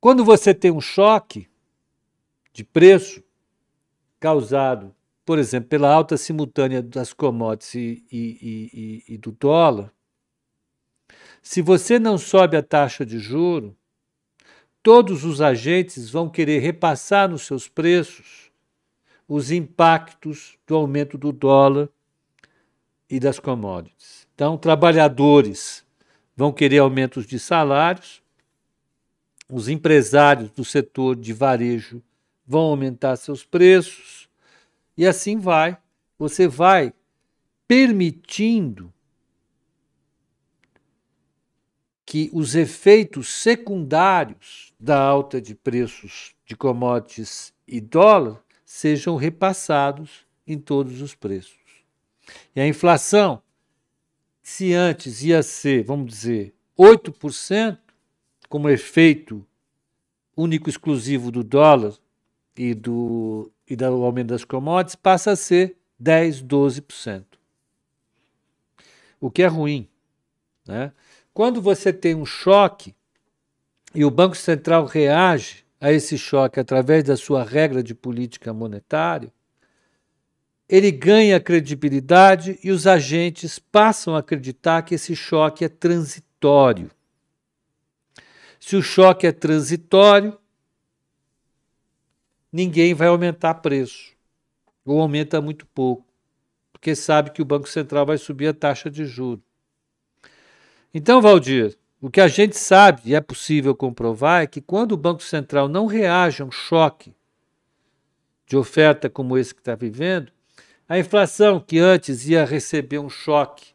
quando 0.00 0.24
você 0.24 0.52
tem 0.52 0.70
um 0.70 0.80
choque 0.80 1.48
de 2.52 2.64
preço 2.64 3.22
causado, 4.20 4.94
por 5.24 5.38
exemplo, 5.38 5.68
pela 5.68 5.92
alta 5.92 6.16
simultânea 6.16 6.82
das 6.82 7.12
commodities 7.12 7.74
e, 7.74 8.06
e, 8.10 9.04
e, 9.08 9.14
e 9.14 9.18
do 9.18 9.32
dólar, 9.32 9.92
se 11.42 11.62
você 11.62 11.98
não 11.98 12.18
sobe 12.18 12.56
a 12.56 12.62
taxa 12.62 13.06
de 13.06 13.18
juro, 13.18 13.76
todos 14.82 15.24
os 15.24 15.40
agentes 15.40 16.10
vão 16.10 16.28
querer 16.28 16.58
repassar 16.60 17.28
nos 17.28 17.42
seus 17.42 17.68
preços 17.68 18.50
os 19.26 19.50
impactos 19.50 20.58
do 20.66 20.74
aumento 20.74 21.18
do 21.18 21.32
dólar 21.32 21.88
e 23.10 23.20
das 23.20 23.38
commodities. 23.38 24.26
Então, 24.34 24.56
trabalhadores 24.56 25.84
vão 26.34 26.52
querer 26.52 26.78
aumentos 26.78 27.26
de 27.26 27.38
salários, 27.38 28.22
os 29.50 29.68
empresários 29.68 30.50
do 30.50 30.64
setor 30.64 31.16
de 31.16 31.32
varejo 31.32 32.02
vão 32.48 32.62
aumentar 32.62 33.14
seus 33.16 33.44
preços, 33.44 34.26
e 34.96 35.06
assim 35.06 35.38
vai. 35.38 35.76
Você 36.18 36.48
vai 36.48 36.94
permitindo 37.68 38.92
que 42.06 42.30
os 42.32 42.54
efeitos 42.54 43.28
secundários 43.28 44.72
da 44.80 44.98
alta 44.98 45.42
de 45.42 45.54
preços 45.54 46.34
de 46.46 46.56
commodities 46.56 47.52
e 47.66 47.82
dólar 47.82 48.42
sejam 48.64 49.14
repassados 49.16 50.26
em 50.46 50.58
todos 50.58 51.02
os 51.02 51.14
preços. 51.14 51.58
E 52.56 52.60
a 52.60 52.66
inflação, 52.66 53.42
se 54.42 54.72
antes 54.72 55.22
ia 55.22 55.42
ser, 55.42 55.84
vamos 55.84 56.06
dizer, 56.10 56.54
8%, 56.78 57.78
como 58.48 58.70
efeito 58.70 59.46
único 60.34 60.70
exclusivo 60.70 61.30
do 61.30 61.44
dólar 61.44 61.92
e 62.58 62.74
do, 62.74 63.52
e 63.68 63.76
do 63.76 63.84
aumento 63.84 64.28
das 64.28 64.44
commodities, 64.44 64.96
passa 64.96 65.30
a 65.30 65.36
ser 65.36 65.76
10, 65.98 66.42
12%. 66.42 67.24
O 69.20 69.30
que 69.30 69.42
é 69.42 69.46
ruim. 69.46 69.88
Né? 70.66 70.92
Quando 71.32 71.62
você 71.62 71.92
tem 71.92 72.16
um 72.16 72.26
choque 72.26 72.94
e 73.94 74.04
o 74.04 74.10
Banco 74.10 74.36
Central 74.36 74.86
reage 74.86 75.64
a 75.80 75.92
esse 75.92 76.18
choque 76.18 76.58
através 76.58 77.04
da 77.04 77.16
sua 77.16 77.44
regra 77.44 77.80
de 77.82 77.94
política 77.94 78.52
monetária, 78.52 79.32
ele 80.68 80.90
ganha 80.90 81.40
credibilidade 81.40 82.58
e 82.62 82.70
os 82.70 82.86
agentes 82.86 83.58
passam 83.58 84.14
a 84.14 84.18
acreditar 84.18 84.82
que 84.82 84.96
esse 84.96 85.14
choque 85.14 85.64
é 85.64 85.68
transitório. 85.68 86.90
Se 88.60 88.76
o 88.76 88.82
choque 88.82 89.26
é 89.26 89.32
transitório, 89.32 90.36
ninguém 92.52 92.94
vai 92.94 93.08
aumentar 93.08 93.54
preço, 93.54 94.12
ou 94.84 95.00
aumenta 95.00 95.40
muito 95.40 95.66
pouco, 95.66 96.06
porque 96.72 96.94
sabe 96.94 97.30
que 97.30 97.42
o 97.42 97.44
Banco 97.44 97.68
Central 97.68 98.06
vai 98.06 98.18
subir 98.18 98.48
a 98.48 98.54
taxa 98.54 98.90
de 98.90 99.04
juros. 99.04 99.44
Então, 100.92 101.20
Valdir, 101.20 101.76
o 102.00 102.10
que 102.10 102.20
a 102.20 102.28
gente 102.28 102.56
sabe 102.56 103.02
e 103.06 103.14
é 103.14 103.20
possível 103.20 103.74
comprovar 103.74 104.42
é 104.42 104.46
que 104.46 104.60
quando 104.60 104.92
o 104.92 104.96
Banco 104.96 105.22
Central 105.22 105.68
não 105.68 105.86
reage 105.86 106.42
a 106.42 106.46
um 106.46 106.50
choque 106.50 107.14
de 108.46 108.56
oferta 108.56 109.10
como 109.10 109.36
esse 109.36 109.54
que 109.54 109.60
está 109.60 109.74
vivendo, 109.74 110.32
a 110.88 110.98
inflação 110.98 111.60
que 111.60 111.78
antes 111.78 112.26
ia 112.26 112.44
receber 112.44 112.98
um 112.98 113.10
choque 113.10 113.74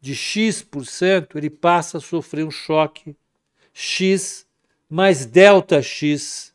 de 0.00 0.14
X%, 0.14 1.36
ele 1.36 1.50
passa 1.50 1.98
a 1.98 2.00
sofrer 2.00 2.46
um 2.46 2.50
choque 2.50 3.14
X 3.72 4.46
mais 4.88 5.26
delta 5.26 5.82
X 5.82 6.49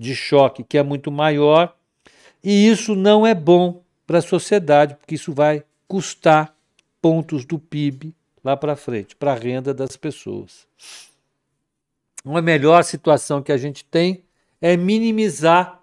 de 0.00 0.16
choque, 0.16 0.64
que 0.64 0.78
é 0.78 0.82
muito 0.82 1.12
maior, 1.12 1.76
e 2.42 2.66
isso 2.66 2.94
não 2.94 3.26
é 3.26 3.34
bom 3.34 3.82
para 4.06 4.18
a 4.18 4.22
sociedade, 4.22 4.94
porque 4.94 5.14
isso 5.14 5.30
vai 5.34 5.62
custar 5.86 6.56
pontos 7.02 7.44
do 7.44 7.58
PIB 7.58 8.14
lá 8.42 8.56
para 8.56 8.76
frente, 8.76 9.14
para 9.14 9.32
a 9.32 9.34
renda 9.34 9.74
das 9.74 9.98
pessoas. 9.98 10.66
Uma 12.24 12.40
melhor 12.40 12.82
situação 12.82 13.42
que 13.42 13.52
a 13.52 13.58
gente 13.58 13.84
tem 13.84 14.24
é 14.58 14.74
minimizar 14.74 15.82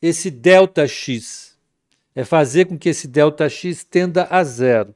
esse 0.00 0.30
delta 0.30 0.88
X, 0.88 1.54
é 2.14 2.24
fazer 2.24 2.64
com 2.64 2.78
que 2.78 2.88
esse 2.88 3.06
delta 3.06 3.50
X 3.50 3.84
tenda 3.84 4.26
a 4.30 4.42
zero. 4.44 4.94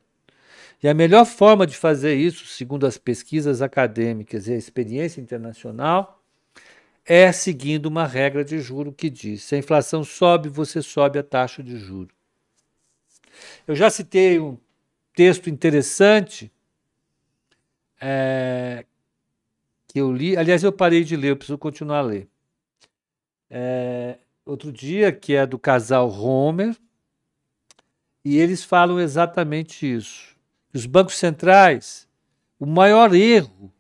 E 0.83 0.89
a 0.89 0.95
melhor 0.95 1.27
forma 1.27 1.67
de 1.67 1.77
fazer 1.77 2.15
isso, 2.15 2.47
segundo 2.47 2.87
as 2.87 2.97
pesquisas 2.97 3.61
acadêmicas 3.61 4.49
e 4.49 4.53
a 4.55 4.57
experiência 4.57 5.21
internacional, 5.21 6.22
é 7.05 7.33
seguindo 7.33 7.87
uma 7.87 8.07
regra 8.07 8.45
de 8.45 8.59
juro 8.61 8.93
que 8.93 9.11
diz: 9.11 9.43
se 9.43 9.55
a 9.55 9.59
inflação 9.59 10.05
sobe, 10.05 10.49
você 10.49 10.81
sobe 10.83 11.19
a 11.19 11.23
taxa 11.23 11.63
de 11.63 11.77
juro. 11.77 12.15
Eu 13.67 13.75
já 13.75 13.91
citei 13.91 14.39
um 14.39 14.57
texto 15.15 15.49
interessante 15.49 16.51
é, 18.01 18.85
que 19.89 20.01
eu 20.01 20.13
li, 20.13 20.37
aliás, 20.37 20.63
eu 20.63 20.73
parei 20.73 21.05
de 21.05 21.17
ler, 21.17 21.31
eu 21.31 21.37
preciso 21.37 21.59
continuar 21.59 21.99
a 21.99 22.03
ler. 22.03 22.29
É, 23.51 24.19
outro 24.45 24.73
dia, 24.73 25.13
que 25.13 25.35
é 25.35 25.47
do 25.47 25.59
casal 25.59 26.11
Homer, 26.11 26.77
e 28.25 28.39
eles 28.39 28.65
falam 28.65 28.99
exatamente 29.01 29.87
isso. 29.87 30.37
Os 30.73 30.87
bancos 30.87 31.17
centrais, 31.17 32.09
o 32.59 32.67
maior 32.67 33.15
erro 33.15 33.73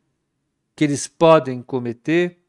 que 0.74 0.84
eles 0.84 1.06
podem 1.06 1.62
cometer 1.62 2.41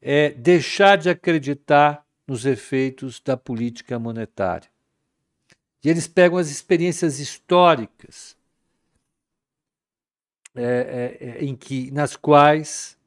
é 0.00 0.30
deixar 0.30 0.96
de 0.96 1.10
acreditar 1.10 2.04
nos 2.26 2.46
efeitos 2.46 3.20
da 3.20 3.36
política 3.36 3.98
monetária. 3.98 4.68
E 5.82 5.88
eles 5.88 6.06
pegam 6.06 6.38
as 6.38 6.50
experiências 6.50 7.18
históricas 7.18 8.36
é, 10.54 10.62
é, 10.62 11.28
é, 11.28 11.44
em 11.44 11.54
que, 11.54 11.90
nas 11.90 12.16
quais 12.16 12.98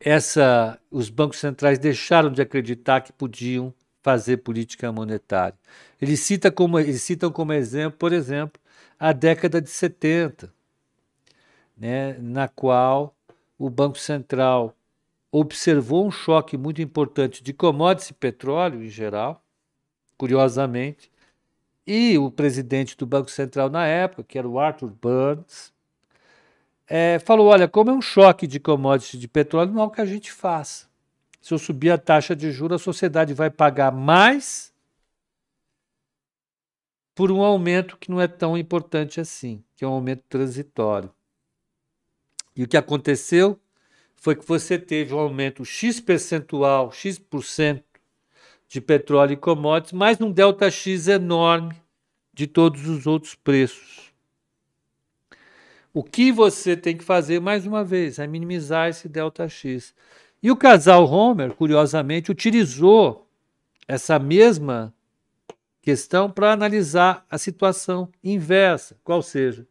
essa, 0.00 0.78
os 0.90 1.08
bancos 1.10 1.38
centrais 1.38 1.78
deixaram 1.78 2.30
de 2.30 2.42
acreditar 2.42 3.00
que 3.00 3.12
podiam 3.12 3.72
fazer 4.02 4.38
política 4.38 4.92
monetária. 4.92 5.58
Eles, 6.00 6.20
cita 6.20 6.50
como, 6.50 6.78
eles 6.78 7.02
citam 7.02 7.30
como 7.30 7.52
exemplo, 7.52 7.98
por 7.98 8.12
exemplo, 8.12 8.60
a 8.98 9.12
década 9.12 9.60
de 9.60 9.70
70, 9.70 10.52
né, 11.76 12.14
na 12.20 12.48
qual 12.48 13.14
o 13.58 13.68
Banco 13.70 13.98
Central 13.98 14.74
observou 15.30 16.06
um 16.06 16.10
choque 16.10 16.56
muito 16.56 16.80
importante 16.80 17.42
de 17.42 17.52
commodities 17.52 18.10
e 18.10 18.14
petróleo 18.14 18.82
em 18.82 18.88
geral, 18.88 19.44
curiosamente, 20.16 21.10
e 21.86 22.18
o 22.18 22.30
presidente 22.30 22.96
do 22.96 23.06
Banco 23.06 23.30
Central 23.30 23.70
na 23.70 23.86
época, 23.86 24.24
que 24.24 24.38
era 24.38 24.48
o 24.48 24.58
Arthur 24.58 24.90
Burns, 24.90 25.72
é, 26.86 27.18
falou: 27.18 27.48
olha, 27.48 27.68
como 27.68 27.90
é 27.90 27.92
um 27.94 28.02
choque 28.02 28.46
de 28.46 28.58
commodities 28.60 29.20
de 29.20 29.28
petróleo, 29.28 29.72
não 29.72 29.82
é 29.82 29.86
o 29.86 29.90
que 29.90 30.00
a 30.00 30.06
gente 30.06 30.32
faça. 30.32 30.86
Se 31.40 31.54
eu 31.54 31.58
subir 31.58 31.90
a 31.90 31.98
taxa 31.98 32.34
de 32.34 32.50
juros, 32.50 32.80
a 32.80 32.84
sociedade 32.84 33.32
vai 33.32 33.50
pagar 33.50 33.92
mais 33.92 34.72
por 37.14 37.32
um 37.32 37.42
aumento 37.42 37.96
que 37.96 38.10
não 38.10 38.20
é 38.20 38.28
tão 38.28 38.56
importante 38.56 39.20
assim, 39.20 39.62
que 39.74 39.84
é 39.84 39.88
um 39.88 39.92
aumento 39.92 40.22
transitório. 40.28 41.12
E 42.54 42.62
o 42.62 42.68
que 42.68 42.76
aconteceu 42.76 43.58
foi 44.18 44.34
que 44.34 44.46
você 44.46 44.78
teve 44.78 45.14
um 45.14 45.18
aumento 45.18 45.64
X 45.64 46.00
percentual, 46.00 46.92
X% 46.92 47.82
de 48.68 48.80
petróleo 48.80 49.32
e 49.32 49.36
commodities, 49.36 49.92
mais 49.92 50.20
um 50.20 50.30
delta 50.30 50.70
X 50.70 51.08
enorme 51.08 51.74
de 52.34 52.46
todos 52.46 52.86
os 52.86 53.06
outros 53.06 53.34
preços. 53.34 54.12
O 55.94 56.02
que 56.02 56.30
você 56.30 56.76
tem 56.76 56.96
que 56.96 57.04
fazer, 57.04 57.40
mais 57.40 57.66
uma 57.66 57.82
vez, 57.82 58.18
é 58.18 58.26
minimizar 58.26 58.88
esse 58.88 59.08
delta 59.08 59.48
X. 59.48 59.94
E 60.42 60.50
o 60.50 60.56
casal 60.56 61.10
Homer, 61.10 61.54
curiosamente, 61.54 62.30
utilizou 62.30 63.26
essa 63.86 64.18
mesma 64.18 64.94
questão 65.80 66.30
para 66.30 66.52
analisar 66.52 67.24
a 67.30 67.38
situação 67.38 68.10
inversa, 68.22 68.96
qual 69.02 69.22
seja, 69.22 69.66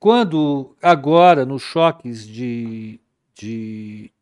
quando 0.00 0.74
agora 0.80 1.44
nos 1.44 1.62
choques 1.62 2.26
de, 2.26 2.98
de 3.34 4.12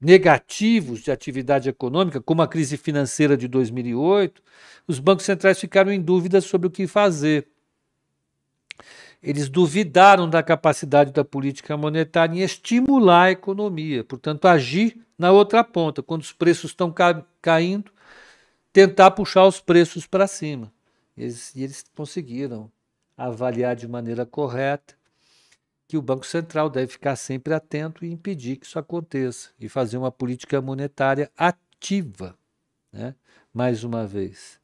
negativos 0.00 1.00
de 1.00 1.10
atividade 1.10 1.68
econômica, 1.68 2.20
como 2.20 2.40
a 2.40 2.48
crise 2.48 2.76
financeira 2.76 3.36
de 3.36 3.46
2008, 3.46 4.42
os 4.88 4.98
bancos 4.98 5.26
centrais 5.26 5.60
ficaram 5.60 5.92
em 5.92 6.00
dúvida 6.00 6.40
sobre 6.40 6.66
o 6.66 6.70
que 6.70 6.86
fazer. 6.86 7.46
Eles 9.22 9.50
duvidaram 9.50 10.28
da 10.28 10.42
capacidade 10.42 11.12
da 11.12 11.22
política 11.22 11.76
monetária 11.76 12.34
em 12.34 12.42
estimular 12.42 13.24
a 13.24 13.30
economia, 13.32 14.02
portanto, 14.02 14.46
agir 14.46 14.98
na 15.18 15.30
outra 15.30 15.62
ponta, 15.62 16.02
quando 16.02 16.22
os 16.22 16.32
preços 16.32 16.70
estão 16.70 16.90
ca 16.90 17.22
caindo, 17.42 17.92
tentar 18.72 19.10
puxar 19.10 19.46
os 19.46 19.60
preços 19.60 20.06
para 20.06 20.26
cima. 20.26 20.72
Eles, 21.16 21.54
e 21.54 21.62
eles 21.62 21.84
conseguiram 21.94 22.70
avaliar 23.16 23.76
de 23.76 23.86
maneira 23.86 24.24
correta 24.24 24.94
que 25.90 25.96
o 25.96 26.02
Banco 26.02 26.24
Central 26.24 26.70
deve 26.70 26.86
ficar 26.86 27.16
sempre 27.16 27.52
atento 27.52 28.04
e 28.04 28.12
impedir 28.12 28.58
que 28.58 28.64
isso 28.64 28.78
aconteça 28.78 29.48
e 29.58 29.68
fazer 29.68 29.96
uma 29.96 30.12
política 30.12 30.62
monetária 30.62 31.28
ativa, 31.36 32.38
né? 32.92 33.12
mais 33.52 33.82
uma 33.82 34.06
vez. 34.06 34.60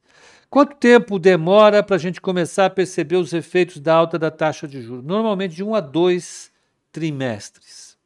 Quanto 0.49 0.77
tempo 0.77 1.19
demora 1.19 1.83
para 1.83 1.97
a 1.97 1.99
gente 1.99 2.21
começar 2.21 2.67
a 2.67 2.69
perceber 2.69 3.17
os 3.17 3.33
efeitos 3.33 3.81
da 3.81 3.93
alta 3.93 4.17
da 4.17 4.31
taxa 4.31 4.65
de 4.69 4.81
juros? 4.81 5.03
Normalmente 5.03 5.53
de 5.53 5.65
um 5.65 5.75
a 5.75 5.81
dois 5.81 6.49
trimestres. 6.93 7.97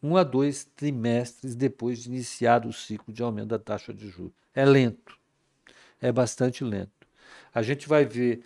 Um 0.00 0.16
a 0.16 0.22
dois 0.22 0.64
trimestres 0.76 1.56
depois 1.56 2.04
de 2.04 2.10
iniciado 2.10 2.68
o 2.68 2.72
ciclo 2.72 3.12
de 3.12 3.24
aumento 3.24 3.48
da 3.48 3.58
taxa 3.58 3.92
de 3.92 4.08
juros. 4.08 4.36
É 4.54 4.64
lento, 4.64 5.18
é 6.00 6.12
bastante 6.12 6.62
lento. 6.62 7.08
A 7.52 7.60
gente 7.60 7.88
vai 7.88 8.04
ver 8.04 8.44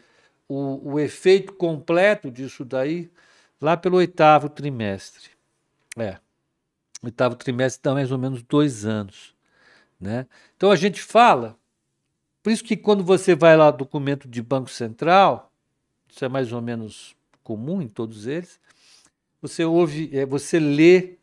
o, 0.49 0.93
o 0.93 0.99
efeito 0.99 1.53
completo 1.53 2.31
disso 2.31 2.65
daí 2.65 3.11
lá 3.63 3.77
pelo 3.77 3.97
oitavo 3.99 4.49
trimestre. 4.49 5.31
É, 5.97 6.19
oitavo 7.03 7.37
trimestre 7.37 7.81
dá 7.83 7.95
mais 7.95 8.11
ou 8.11 8.19
menos 8.19 8.43
dois 8.43 8.85
anos. 8.85 9.35
Né? 10.01 10.27
Então 10.57 10.73
a 10.73 10.77
gente 10.77 11.01
fala, 11.01 11.57
por 12.43 12.51
isso 12.51 12.65
que 12.65 12.77
quando 12.77 13.05
você 13.05 13.37
vai 13.37 13.57
lá 13.57 13.71
documento 13.71 14.29
de 14.29 14.43
Banco 14.43 14.69
Central, 14.69 15.53
isso 16.09 16.25
é 16.25 16.29
mais 16.29 16.53
ou 16.53 16.61
menos 16.61 17.15
comum 17.45 17.81
em 17.81 17.89
todos 17.89 18.27
eles, 18.27 18.61
você 19.41 19.65
ouve, 19.65 20.11
é, 20.13 20.27
você 20.27 20.59
lê 20.59 21.17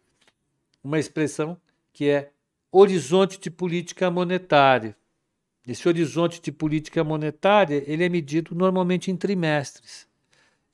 uma 0.82 0.98
expressão 0.98 1.58
que 1.92 2.08
é 2.08 2.32
horizonte 2.72 3.38
de 3.38 3.52
política 3.52 4.10
monetária. 4.10 4.96
Esse 5.68 5.88
horizonte 5.88 6.42
de 6.42 6.52
política 6.52 7.04
monetária 7.04 7.84
ele 7.86 8.04
é 8.04 8.10
medido 8.10 8.56
normalmente 8.56 9.12
em 9.12 9.18
trimestres. 9.18 10.09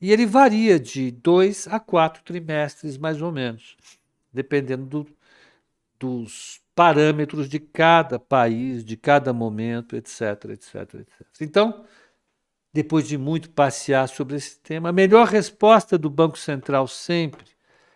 E 0.06 0.12
ele 0.12 0.28
varia 0.28 0.80
de 0.80 1.10
dois 1.10 1.68
a 1.68 1.80
quatro 1.80 2.22
trimestres, 2.22 2.96
mais 2.96 3.24
ou 3.24 3.32
menos, 3.32 3.76
dependendo 4.32 4.86
do, 4.86 5.08
dos 5.98 6.62
parâmetros 6.76 7.50
de 7.50 7.60
cada 7.60 8.20
país, 8.20 8.86
de 8.86 8.96
cada 8.96 9.34
momento, 9.34 9.96
etc, 9.96 10.22
etc, 10.52 10.76
etc. 10.76 11.42
Então, 11.42 11.84
depois 12.72 13.08
de 13.08 13.18
muito 13.18 13.50
passear 13.50 14.08
sobre 14.08 14.36
esse 14.36 14.60
tema, 14.60 14.90
a 14.90 14.94
melhor 14.94 15.26
resposta 15.26 15.98
do 15.98 16.08
Banco 16.08 16.38
Central 16.38 16.88
sempre 16.88 17.48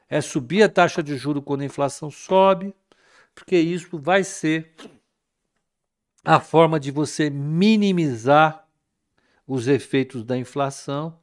é 0.10 0.19
subir 0.19 0.63
a 0.63 0.67
taxa 0.67 1.04
de 1.04 1.15
juro 1.15 1.43
quando 1.43 1.62
a 1.62 1.65
inflação 1.65 2.10
sobe, 2.10 2.74
porque 3.36 3.56
isso 3.56 4.00
vai 4.00 4.24
ser 4.24 4.74
a 6.26 6.39
forma 6.39 6.80
de 6.80 6.89
você 6.89 7.30
minimizar 7.30 8.67
os 9.45 9.67
efeitos 9.67 10.24
da 10.24 10.36
inflação 10.36 11.15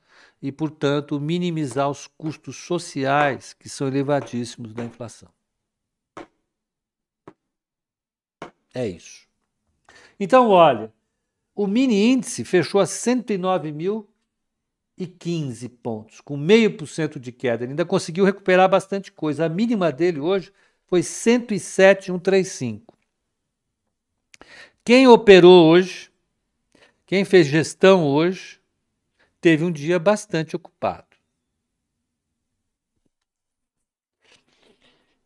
e, 0.46 0.52
portanto, 0.52 1.18
minimizar 1.18 1.90
os 1.90 2.06
custos 2.06 2.54
sociais 2.56 3.52
que 3.52 3.68
são 3.68 3.88
elevadíssimos 3.88 4.72
da 4.72 4.85
inflação. 4.85 5.28
É 8.72 8.87
isso. 8.87 9.26
Então, 10.20 10.50
olha, 10.50 10.92
o 11.52 11.66
mini 11.66 12.12
índice 12.12 12.44
fechou 12.44 12.80
a 12.80 12.85
109.015 12.85 15.68
pontos, 15.82 16.20
com 16.20 16.37
meio 16.37 16.76
por 16.76 16.87
cento 16.87 17.18
de 17.18 17.32
queda. 17.32 17.64
Ele 17.64 17.72
ainda 17.72 17.85
conseguiu 17.85 18.24
recuperar 18.24 18.68
bastante 18.68 19.11
coisa. 19.11 19.46
A 19.46 19.48
mínima 19.48 19.90
dele 19.90 20.20
hoje 20.20 20.52
foi 20.87 21.02
107,135. 21.02 22.96
Quem 24.85 25.09
operou 25.09 25.66
hoje, 25.66 26.09
quem 27.04 27.24
fez 27.24 27.48
gestão 27.48 28.06
hoje, 28.06 28.56
teve 29.40 29.64
um 29.64 29.70
dia 29.70 29.99
bastante 29.99 30.57
ocupado. 30.57 31.16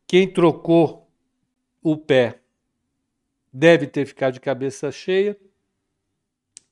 Quem 0.06 0.32
trocou 0.32 1.08
o 1.82 1.96
pé 1.96 2.40
deve 3.52 3.86
ter 3.86 4.06
ficado 4.06 4.34
de 4.34 4.40
cabeça 4.40 4.90
cheia. 4.90 5.38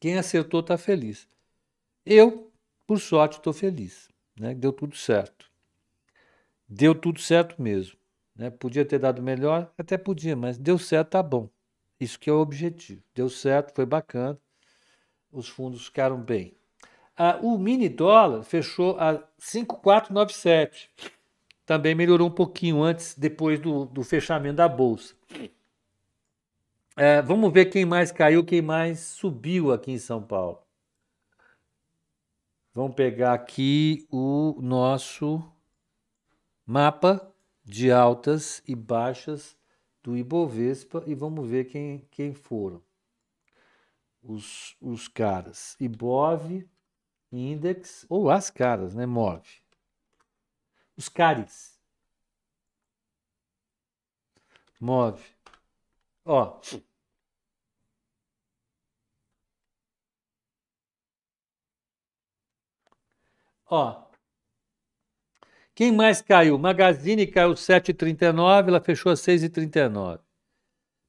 Quem 0.00 0.18
acertou 0.18 0.60
está 0.60 0.76
feliz. 0.76 1.28
Eu, 2.04 2.52
por 2.86 2.98
sorte, 2.98 3.38
estou 3.38 3.52
feliz. 3.52 4.08
Né? 4.38 4.54
Deu 4.54 4.72
tudo 4.72 4.96
certo. 4.96 5.50
Deu 6.68 6.94
tudo 6.94 7.20
certo 7.20 7.60
mesmo. 7.62 7.96
Né? 8.34 8.50
Podia 8.50 8.84
ter 8.84 8.98
dado 8.98 9.22
melhor, 9.22 9.72
até 9.78 9.96
podia, 9.96 10.36
mas 10.36 10.58
deu 10.58 10.78
certo, 10.78 11.10
tá 11.10 11.22
bom. 11.22 11.48
Isso 12.00 12.18
que 12.18 12.28
é 12.28 12.32
o 12.32 12.40
objetivo. 12.40 13.02
Deu 13.14 13.28
certo, 13.28 13.74
foi 13.74 13.86
bacana. 13.86 14.38
Os 15.30 15.48
fundos 15.48 15.86
ficaram 15.86 16.20
bem. 16.20 16.57
Ah, 17.20 17.36
o 17.42 17.58
mini 17.58 17.88
dólar 17.88 18.44
fechou 18.44 18.96
a 18.98 19.20
5,497. 19.38 20.88
Também 21.66 21.92
melhorou 21.92 22.28
um 22.28 22.34
pouquinho 22.34 22.80
antes, 22.80 23.14
depois 23.18 23.58
do, 23.58 23.84
do 23.86 24.04
fechamento 24.04 24.56
da 24.56 24.68
bolsa. 24.68 25.16
É, 26.96 27.20
vamos 27.20 27.52
ver 27.52 27.66
quem 27.66 27.84
mais 27.84 28.12
caiu, 28.12 28.44
quem 28.44 28.62
mais 28.62 29.00
subiu 29.00 29.72
aqui 29.72 29.90
em 29.90 29.98
São 29.98 30.22
Paulo. 30.22 30.62
Vamos 32.72 32.94
pegar 32.94 33.34
aqui 33.34 34.06
o 34.10 34.56
nosso 34.62 35.42
mapa 36.64 37.34
de 37.64 37.90
altas 37.90 38.62
e 38.66 38.76
baixas 38.76 39.56
do 40.02 40.16
Ibovespa 40.16 41.02
e 41.04 41.14
vamos 41.14 41.48
ver 41.48 41.64
quem, 41.64 42.06
quem 42.10 42.32
foram 42.32 42.80
os, 44.22 44.76
os 44.80 45.08
caras. 45.08 45.76
Ibov, 45.80 46.64
Index, 47.32 48.06
ou 48.08 48.30
as 48.30 48.50
caras, 48.50 48.94
né? 48.94 49.06
Move. 49.06 49.62
Os 50.96 51.08
cares. 51.08 51.78
Move. 54.80 55.22
Ó. 56.24 56.60
Ó, 63.70 64.08
quem 65.78 65.92
mais 65.92 66.20
caiu? 66.20 66.58
Magazine 66.58 67.24
caiu 67.24 67.54
7,39, 67.54 68.66
ela 68.66 68.80
fechou 68.80 69.12
a 69.12 69.14
6,39. 69.14 70.18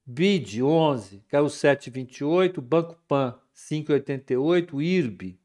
BID 0.06 0.62
11, 0.62 1.24
caiu 1.28 1.46
7,28. 1.46 2.60
Banco 2.60 2.94
Pan 3.08 3.36
5,88. 3.52 4.80
IRB 4.80 5.39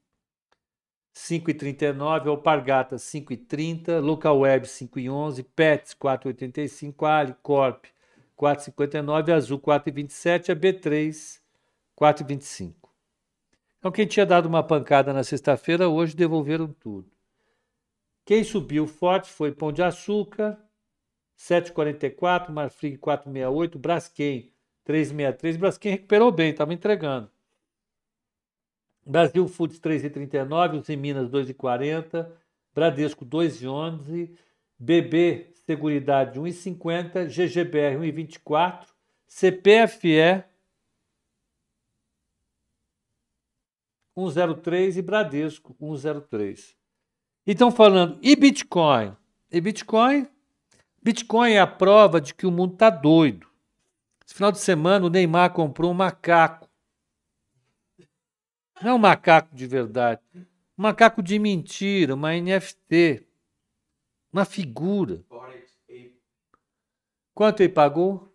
5,39. 1.15 2.27
Alpargata 2.27 2.97
5,30. 2.97 3.99
Local 3.99 4.39
Web 4.39 4.67
5,11. 4.67 5.45
Pets 5.55 5.95
4,85. 5.95 7.07
Ali 7.07 7.35
Corp 7.41 7.85
4,59. 8.37 9.33
Azul 9.33 9.59
4,27. 9.59 10.51
A 10.51 10.55
B3 10.55 11.39
4,25. 11.95 12.73
Então, 13.79 13.91
quem 13.91 14.05
tinha 14.05 14.25
dado 14.25 14.47
uma 14.47 14.63
pancada 14.63 15.13
na 15.13 15.23
sexta-feira, 15.23 15.87
hoje 15.87 16.15
devolveram 16.15 16.67
tudo. 16.67 17.09
Quem 18.25 18.43
subiu 18.43 18.87
forte 18.87 19.29
foi 19.29 19.51
Pão 19.51 19.71
de 19.71 19.83
Açúcar, 19.83 20.59
7,44, 21.37 22.49
Marfrig 22.49 22.97
4,68, 22.97 23.77
Braskem 23.77 24.51
3,63. 24.87 25.57
Braskem 25.57 25.91
recuperou 25.91 26.31
bem, 26.31 26.49
estava 26.49 26.73
entregando. 26.73 27.29
Brasil 29.05 29.47
Foods 29.47 29.79
3,39, 29.79 30.79
os 30.79 30.89
em 30.89 30.97
Minas 30.97 31.29
2,40, 31.29 32.27
Bradesco 32.73 33.25
2,11, 33.25 34.31
BB 34.79 35.51
Seguridade 35.65 36.39
1,50, 36.39 37.27
GGBR 37.27 37.97
1,24, 37.97 38.87
CPFE 39.27 40.43
1,03 44.17 44.97
e 44.97 45.01
Bradesco 45.01 45.75
1,03. 45.81 46.75
E 47.47 47.51
estão 47.51 47.71
falando, 47.71 48.17
e 48.21 48.35
Bitcoin? 48.35 49.15
E 49.51 49.61
Bitcoin? 49.61 50.27
Bitcoin 51.01 51.51
é 51.51 51.59
a 51.59 51.67
prova 51.67 52.19
de 52.19 52.33
que 52.33 52.47
o 52.47 52.51
mundo 52.51 52.73
está 52.73 52.89
doido. 52.89 53.47
Esse 54.25 54.33
final 54.33 54.51
de 54.51 54.59
semana 54.59 55.05
o 55.05 55.09
Neymar 55.09 55.51
comprou 55.53 55.91
um 55.91 55.93
macaco. 55.93 56.64
Não 58.81 58.91
é 58.91 58.93
um 58.93 58.97
macaco 58.97 59.55
de 59.55 59.65
verdade. 59.67 60.21
Um 60.77 60.83
macaco 60.83 61.23
de 61.23 61.39
mentira, 61.39 62.13
uma 62.13 62.33
NFT. 62.33 63.25
Uma 64.31 64.45
figura. 64.45 65.23
Quanto 67.33 67.61
ele 67.61 67.73
pagou? 67.73 68.31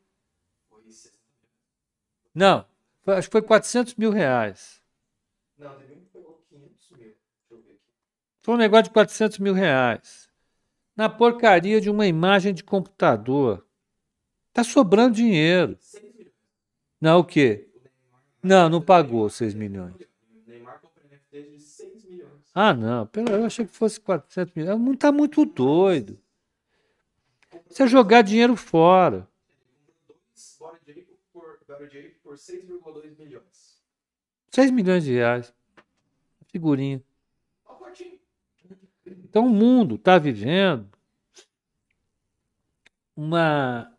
Não, 2.35 2.64
acho 3.07 3.29
que 3.29 3.33
foi 3.33 3.42
400 3.42 3.94
mil 3.96 4.11
reais. 4.11 4.81
Não, 5.59 5.76
foi 8.42 8.55
um 8.55 8.59
negócio 8.59 8.85
de 8.85 8.90
400 8.90 9.38
mil 9.38 9.53
reais. 9.53 10.29
Na 10.96 11.09
porcaria 11.09 11.81
de 11.81 11.90
uma 11.90 12.07
imagem 12.07 12.55
de 12.55 12.64
computador. 12.64 13.66
Tá 14.53 14.64
sobrando 14.64 15.14
dinheiro. 15.14 15.79
Não, 17.00 17.20
o 17.20 17.24
quê? 17.24 17.68
Não, 18.42 18.68
não 18.68 18.81
pagou 18.81 19.29
6 19.29 19.55
milhões. 19.55 20.09
Ah, 22.54 22.74
não. 22.74 23.08
Eu 23.30 23.44
achei 23.44 23.64
que 23.64 23.72
fosse 23.72 24.00
400 24.00 24.54
milhões. 24.54 24.80
Não 24.80 24.96
tá 24.96 25.12
muito 25.12 25.44
doido. 25.44 26.18
Você 27.68 27.86
jogar 27.86 28.22
dinheiro 28.22 28.56
fora. 28.56 29.28
6 34.50 34.70
milhões 34.70 35.04
de 35.04 35.12
reais. 35.12 35.54
Figurinha. 36.48 37.02
Então 39.06 39.46
o 39.46 39.50
mundo 39.50 39.94
está 39.94 40.18
vivendo 40.18 40.88
uma, 43.14 43.96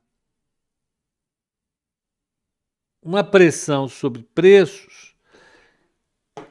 uma 3.02 3.24
pressão 3.24 3.88
sobre 3.88 4.24
preços 4.24 5.11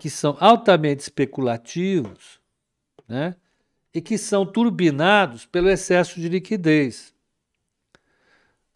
que 0.00 0.08
são 0.08 0.34
altamente 0.40 1.02
especulativos 1.02 2.40
né? 3.06 3.36
e 3.92 4.00
que 4.00 4.16
são 4.16 4.50
turbinados 4.50 5.44
pelo 5.44 5.68
excesso 5.68 6.18
de 6.18 6.26
liquidez. 6.26 7.14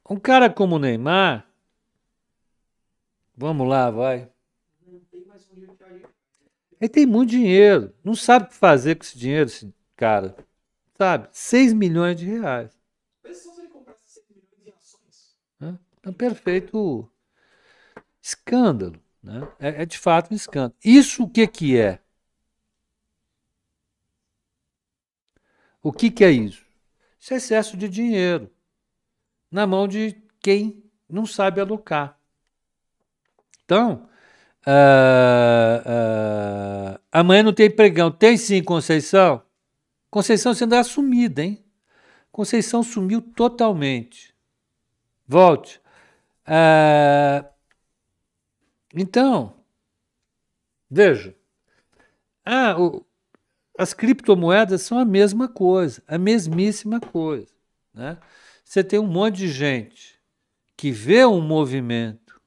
Um 0.08 0.20
cara 0.20 0.50
como 0.50 0.76
o 0.76 0.78
Neymar, 0.78 1.48
vamos 3.34 3.66
lá, 3.66 3.90
vai. 3.90 4.30
Ele 6.78 6.88
tem 6.90 7.06
muito 7.06 7.30
dinheiro, 7.30 7.94
não 8.04 8.14
sabe 8.14 8.44
o 8.44 8.48
que 8.48 8.54
fazer 8.54 8.96
com 8.96 9.04
esse 9.04 9.18
dinheiro, 9.18 9.48
esse 9.48 9.72
cara. 9.96 10.36
Sabe? 10.92 11.28
6 11.32 11.72
milhões 11.72 12.16
de 12.16 12.26
reais. 12.26 12.70
Pensa 13.22 13.50
se 13.50 13.60
ele 13.60 13.68
comprasse 13.68 14.00
6 14.06 14.26
milhões 14.28 14.62
de 14.62 14.70
ações. 14.70 15.38
Um 16.06 16.12
perfeito 16.12 17.10
escândalo. 18.20 19.03
Né? 19.24 19.48
É, 19.58 19.82
é, 19.82 19.86
de 19.86 19.98
fato 19.98 20.32
um 20.32 20.36
escândalo. 20.36 20.74
Isso 20.84 21.24
o 21.24 21.28
que, 21.28 21.46
que 21.46 21.78
é? 21.78 21.98
O 25.82 25.90
que, 25.90 26.10
que 26.10 26.22
é 26.22 26.30
isso? 26.30 26.62
Isso 27.18 27.32
é 27.32 27.38
excesso 27.38 27.76
de 27.76 27.88
dinheiro 27.88 28.50
na 29.50 29.66
mão 29.66 29.88
de 29.88 30.22
quem 30.40 30.84
não 31.08 31.24
sabe 31.24 31.58
alocar. 31.58 32.18
Então, 33.64 34.06
uh, 34.66 35.80
uh, 36.94 37.00
amanhã 37.10 37.42
não 37.42 37.52
tem 37.54 37.70
pregão. 37.70 38.10
Tem 38.10 38.36
sim, 38.36 38.62
Conceição? 38.62 39.42
Conceição 40.10 40.52
sendo 40.52 40.74
assumida, 40.74 41.42
hein? 41.42 41.64
Conceição 42.30 42.82
sumiu 42.82 43.22
totalmente. 43.22 44.34
Volte. 45.26 45.80
Ah, 46.46 47.44
então, 48.94 49.56
veja. 50.90 51.34
O, 52.78 53.04
as 53.76 53.92
criptomoedas 53.92 54.82
são 54.82 54.98
a 54.98 55.04
mesma 55.04 55.48
coisa, 55.48 56.02
a 56.06 56.16
mesmíssima 56.16 57.00
coisa. 57.00 57.52
Né? 57.92 58.18
Você 58.64 58.84
tem 58.84 58.98
um 58.98 59.06
monte 59.06 59.38
de 59.38 59.48
gente 59.48 60.20
que 60.76 60.90
vê 60.90 61.24
um 61.24 61.40
movimento, 61.40 62.40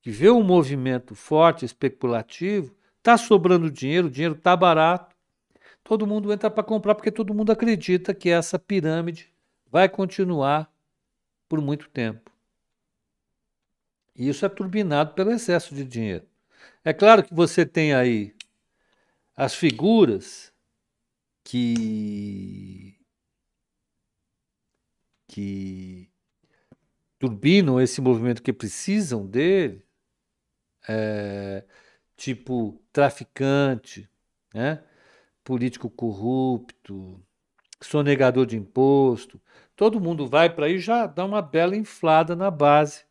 que 0.00 0.10
vê 0.10 0.30
um 0.30 0.42
movimento 0.42 1.14
forte, 1.14 1.64
especulativo, 1.64 2.74
está 2.98 3.16
sobrando 3.16 3.70
dinheiro, 3.70 4.08
o 4.08 4.10
dinheiro 4.10 4.34
está 4.34 4.56
barato, 4.56 5.14
todo 5.84 6.06
mundo 6.06 6.32
entra 6.32 6.50
para 6.50 6.64
comprar 6.64 6.94
porque 6.94 7.10
todo 7.10 7.34
mundo 7.34 7.52
acredita 7.52 8.14
que 8.14 8.28
essa 8.28 8.58
pirâmide 8.58 9.32
vai 9.70 9.88
continuar 9.88 10.72
por 11.48 11.60
muito 11.60 11.88
tempo. 11.88 12.30
E 14.18 14.28
isso 14.28 14.44
é 14.44 14.48
turbinado 14.48 15.14
pelo 15.14 15.30
excesso 15.30 15.74
de 15.74 15.84
dinheiro. 15.84 16.26
É 16.84 16.92
claro 16.92 17.22
que 17.22 17.32
você 17.32 17.64
tem 17.64 17.94
aí 17.94 18.34
as 19.36 19.54
figuras 19.54 20.52
que 21.44 22.98
que 25.28 26.10
turbinam 27.18 27.80
esse 27.80 28.00
movimento, 28.00 28.42
que 28.42 28.52
precisam 28.52 29.26
dele, 29.26 29.84
é, 30.88 31.64
tipo 32.16 32.82
traficante, 32.92 34.08
né? 34.54 34.82
político 35.44 35.90
corrupto, 35.90 37.22
sonegador 37.80 38.46
de 38.46 38.56
imposto, 38.56 39.40
todo 39.76 40.00
mundo 40.00 40.26
vai 40.26 40.50
para 40.54 40.66
aí 40.66 40.78
já 40.78 41.06
dá 41.06 41.24
uma 41.24 41.42
bela 41.42 41.76
inflada 41.76 42.34
na 42.36 42.50
base 42.50 43.07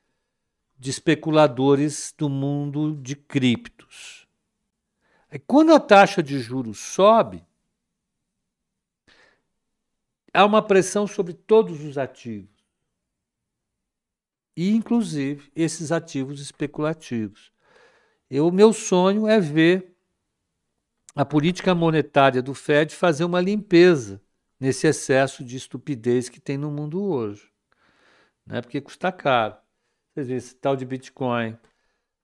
de 0.78 0.90
especuladores 0.90 2.14
do 2.18 2.30
mundo 2.30 2.96
de 2.96 3.16
criptos. 3.16 4.28
Aí, 5.30 5.40
quando 5.40 5.74
a 5.74 5.80
taxa 5.80 6.22
de 6.22 6.40
juros 6.40 6.78
sobe, 6.80 7.44
há 10.34 10.46
uma 10.46 10.62
pressão 10.62 11.08
sobre 11.08 11.34
todos 11.34 11.84
os 11.84 11.98
ativos. 11.98 12.56
E, 14.56 14.72
inclusive, 14.72 15.52
esses 15.56 15.92
ativos 15.92 16.40
especulativos. 16.40 17.52
O 18.30 18.52
meu 18.52 18.74
sonho 18.74 19.28
é 19.28 19.40
ver 19.40 19.96
a 21.16 21.26
política 21.26 21.74
monetária 21.74 22.42
do 22.42 22.54
Fed 22.54 22.94
fazer 22.96 23.24
uma 23.24 23.42
limpeza 23.42 24.22
nesse 24.60 24.88
excesso 24.88 25.44
de 25.44 25.58
estupidez 25.58 26.30
que 26.30 26.40
tem 26.40 26.58
no 26.58 26.72
mundo 26.72 27.02
hoje. 27.04 27.52
Né? 28.46 28.62
Porque 28.62 28.82
custa 28.82 29.12
caro. 29.12 29.58
Veem, 30.24 30.38
esse 30.38 30.56
tal 30.56 30.76
de 30.76 30.86
Bitcoin 30.86 31.58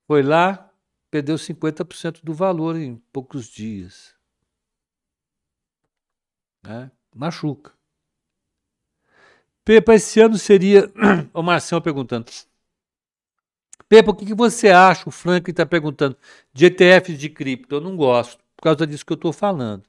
foi 0.08 0.24
lá, 0.24 0.72
perdeu 1.10 1.36
50% 1.36 2.24
do 2.24 2.34
valor 2.34 2.76
em 2.76 2.96
poucos 3.12 3.48
dias. 3.48 4.16
Né? 6.64 6.92
Machuca. 7.14 7.72
Pepa, 9.66 9.94
esse 9.96 10.20
ano 10.20 10.38
seria. 10.38 10.92
o 11.34 11.42
Marcelo 11.42 11.82
perguntando. 11.82 12.32
Pepa, 13.88 14.12
o 14.12 14.16
que, 14.16 14.34
você 14.34 14.70
acha? 14.70 15.08
O 15.08 15.12
Frank 15.12 15.50
está 15.50 15.66
perguntando. 15.66 16.18
De 16.52 16.66
ETFs 16.66 17.18
de 17.18 17.30
cripto. 17.30 17.76
Eu 17.76 17.82
não 17.82 17.96
gosto, 17.96 18.44
por 18.56 18.64
causa 18.64 18.88
disso 18.88 19.06
que 19.06 19.14
eu 19.14 19.16
estou 19.16 19.32
falando. 19.32 19.84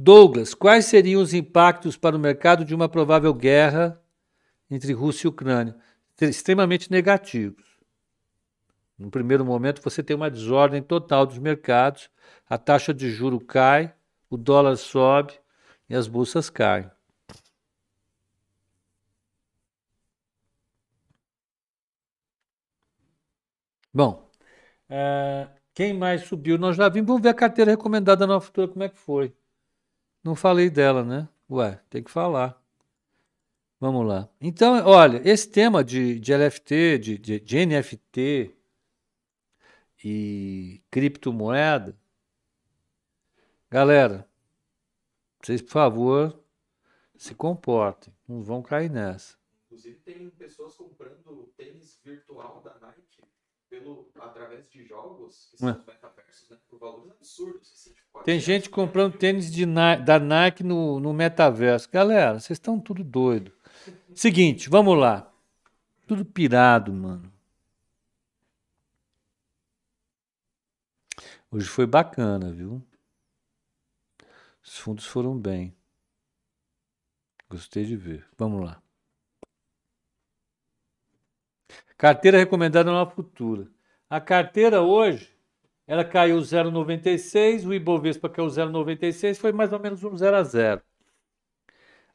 Douglas, 0.00 0.54
quais 0.54 0.84
seriam 0.84 1.20
os 1.20 1.34
impactos 1.34 1.96
para 1.96 2.16
o 2.16 2.20
mercado 2.20 2.64
de 2.64 2.72
uma 2.72 2.88
provável 2.88 3.34
guerra 3.34 4.00
entre 4.70 4.92
Rússia 4.92 5.26
e 5.26 5.28
Ucrânia? 5.28 5.76
Extremamente 6.20 6.88
negativos. 6.88 7.64
No 8.96 9.10
primeiro 9.10 9.44
momento, 9.44 9.82
você 9.82 10.00
tem 10.00 10.14
uma 10.14 10.30
desordem 10.30 10.80
total 10.82 11.26
dos 11.26 11.38
mercados, 11.38 12.10
a 12.48 12.56
taxa 12.56 12.94
de 12.94 13.10
juro 13.10 13.40
cai, 13.40 13.92
o 14.30 14.36
dólar 14.36 14.76
sobe 14.76 15.32
e 15.88 15.96
as 15.96 16.06
bolsas 16.06 16.48
caem. 16.48 16.88
Bom, 23.92 24.30
uh, 24.90 25.50
quem 25.74 25.92
mais 25.92 26.22
subiu? 26.22 26.56
Nós 26.56 26.76
já 26.76 26.88
vimos, 26.88 27.08
vamos 27.08 27.22
ver 27.22 27.30
a 27.30 27.34
carteira 27.34 27.72
recomendada 27.72 28.26
na 28.28 28.40
futura, 28.40 28.68
como 28.68 28.84
é 28.84 28.88
que 28.88 28.98
foi. 28.98 29.34
Não 30.28 30.34
falei 30.34 30.68
dela, 30.68 31.02
né? 31.02 31.26
Ué, 31.50 31.80
tem 31.88 32.02
que 32.02 32.10
falar. 32.10 32.62
Vamos 33.80 34.06
lá. 34.06 34.28
Então, 34.38 34.74
olha, 34.84 35.22
esse 35.26 35.48
tema 35.48 35.82
de, 35.82 36.20
de 36.20 36.34
LFT, 36.34 36.98
de, 36.98 37.16
de, 37.16 37.40
de 37.40 37.64
NFT 37.64 38.54
e 40.04 40.82
criptomoeda, 40.90 41.96
galera, 43.70 44.28
vocês, 45.42 45.62
por 45.62 45.70
favor, 45.70 46.38
se 47.16 47.34
comportem. 47.34 48.12
Não 48.28 48.42
vão 48.42 48.60
cair 48.60 48.90
nessa. 48.90 49.34
Inclusive, 49.64 49.98
tem 50.00 50.28
pessoas 50.28 50.76
comprando 50.76 51.50
tênis 51.56 51.98
virtual 52.04 52.60
da 52.60 52.78
Nike 52.86 53.07
pelo, 53.68 54.10
através 54.16 54.68
de 54.70 54.84
jogos, 54.84 55.48
que 55.50 55.58
são 55.58 55.70
os 55.70 55.86
metaversos, 55.86 56.50
né, 56.50 56.56
por 56.68 56.78
valores 56.78 57.10
absurdos. 57.10 57.72
Assim, 57.72 57.92
tipo, 57.92 58.22
Tem 58.24 58.40
gente 58.40 58.70
comprando 58.70 59.16
tênis 59.16 59.50
de, 59.50 59.66
da 59.66 60.18
Nike 60.18 60.62
no, 60.64 60.98
no 60.98 61.12
metaverso. 61.12 61.88
Galera, 61.90 62.40
vocês 62.40 62.56
estão 62.56 62.80
tudo 62.80 63.04
doido. 63.04 63.52
Seguinte, 64.14 64.68
vamos 64.68 64.98
lá. 64.98 65.32
Tudo 66.06 66.24
pirado, 66.24 66.92
mano. 66.92 67.32
Hoje 71.50 71.66
foi 71.66 71.86
bacana, 71.86 72.52
viu? 72.52 72.82
Os 74.62 74.78
fundos 74.78 75.06
foram 75.06 75.38
bem. 75.38 75.74
Gostei 77.48 77.86
de 77.86 77.96
ver. 77.96 78.26
Vamos 78.36 78.62
lá. 78.62 78.82
Carteira 81.98 82.38
recomendada 82.38 82.92
na 82.92 83.04
futura. 83.04 83.66
A 84.08 84.20
carteira 84.20 84.80
hoje, 84.80 85.36
ela 85.84 86.04
caiu 86.04 86.38
0,96, 86.38 87.66
o 87.66 87.74
Ibovespa 87.74 88.28
caiu 88.28 88.46
0,96, 88.46 89.36
foi 89.36 89.50
mais 89.50 89.72
ou 89.72 89.80
menos 89.80 90.04
um 90.04 90.16
0 90.16 90.36
a 90.36 90.42
0. 90.44 90.82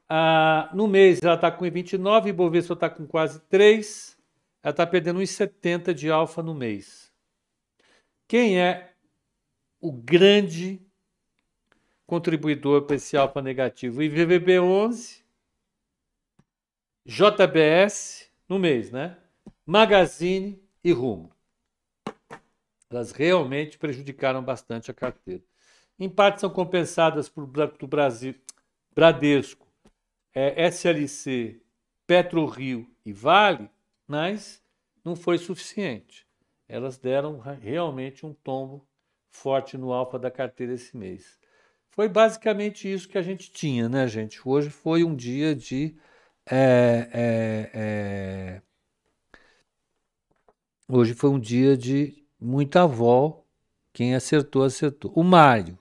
Ah, 0.08 0.72
no 0.74 0.88
mês 0.88 1.22
ela 1.22 1.36
está 1.36 1.52
com 1.52 1.65
1,29, 1.65 2.26
o 2.26 2.28
Ibovespa 2.30 2.74
está 2.74 2.89
com 2.89 3.06
quase 3.06 3.41
3, 3.41 4.17
ela 4.63 4.72
está 4.72 4.88
perdendo 4.88 5.19
1,70 5.19 5.93
de 5.93 6.10
alfa 6.10 6.41
no 6.41 6.56
mês. 6.56 7.12
Quem 8.26 8.62
é 8.62 8.93
o 9.82 9.91
grande 9.91 10.82
contribuidor 12.08 12.84
para 12.84 12.96
esse 12.96 13.17
alfa 13.17 13.41
negativo? 13.41 14.02
IVVB 14.02 14.60
11, 14.62 15.26
JBS 17.06 18.32
no 18.48 18.58
mês, 18.58 18.89
né? 18.89 19.17
Magazine 19.65 20.62
e 20.84 20.91
Rumo. 20.91 21.32
Elas 22.89 23.12
realmente 23.12 23.78
prejudicaram 23.78 24.43
bastante 24.43 24.91
a 24.91 24.93
carteira. 24.93 25.41
Em 25.97 26.10
parte 26.10 26.41
são 26.41 26.49
compensadas 26.49 27.30
por 27.30 27.47
do 27.47 27.88
Brasil, 27.88 28.36
Bradesco, 28.93 29.65
é, 30.34 30.65
SLC, 30.67 31.62
PetroRio 32.06 32.89
e 33.06 33.13
Vale, 33.13 33.69
mas 34.06 34.62
não 35.04 35.15
foi 35.15 35.38
suficiente. 35.38 36.28
Elas 36.67 36.97
deram 36.97 37.39
realmente 37.39 38.26
um 38.26 38.34
tombo 38.34 38.86
forte 39.32 39.78
no 39.78 39.93
alfa 39.93 40.19
da 40.19 40.30
carteira 40.30 40.73
esse 40.73 40.97
mês. 40.97 41.39
Foi 41.89 42.10
basicamente 42.10 42.91
isso 42.91 43.08
que 43.08 43.17
a 43.17 43.21
gente 43.21 43.49
tinha, 43.49 43.88
né, 43.88 44.08
gente? 44.08 44.41
Hoje 44.43 44.69
foi 44.69 45.04
um 45.04 45.15
dia 45.15 45.56
de 45.56 45.95
é, 46.49 47.10
é, 47.13 48.62
Hoje 50.95 51.15
foi 51.15 51.32
um 51.32 51.39
dia 51.39 51.75
de 51.75 52.23
muita 52.39 52.84
avó. 52.84 53.43
Quem 53.91 54.13
acertou, 54.13 54.63
acertou. 54.63 55.12
O 55.15 55.23
Mário. 55.23 55.75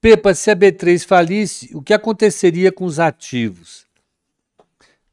Pepa, 0.00 0.34
se 0.34 0.50
a 0.50 0.56
B3 0.56 1.06
falisse, 1.06 1.70
o 1.76 1.80
que 1.80 1.94
aconteceria 1.94 2.72
com 2.72 2.84
os 2.84 2.98
ativos? 2.98 3.86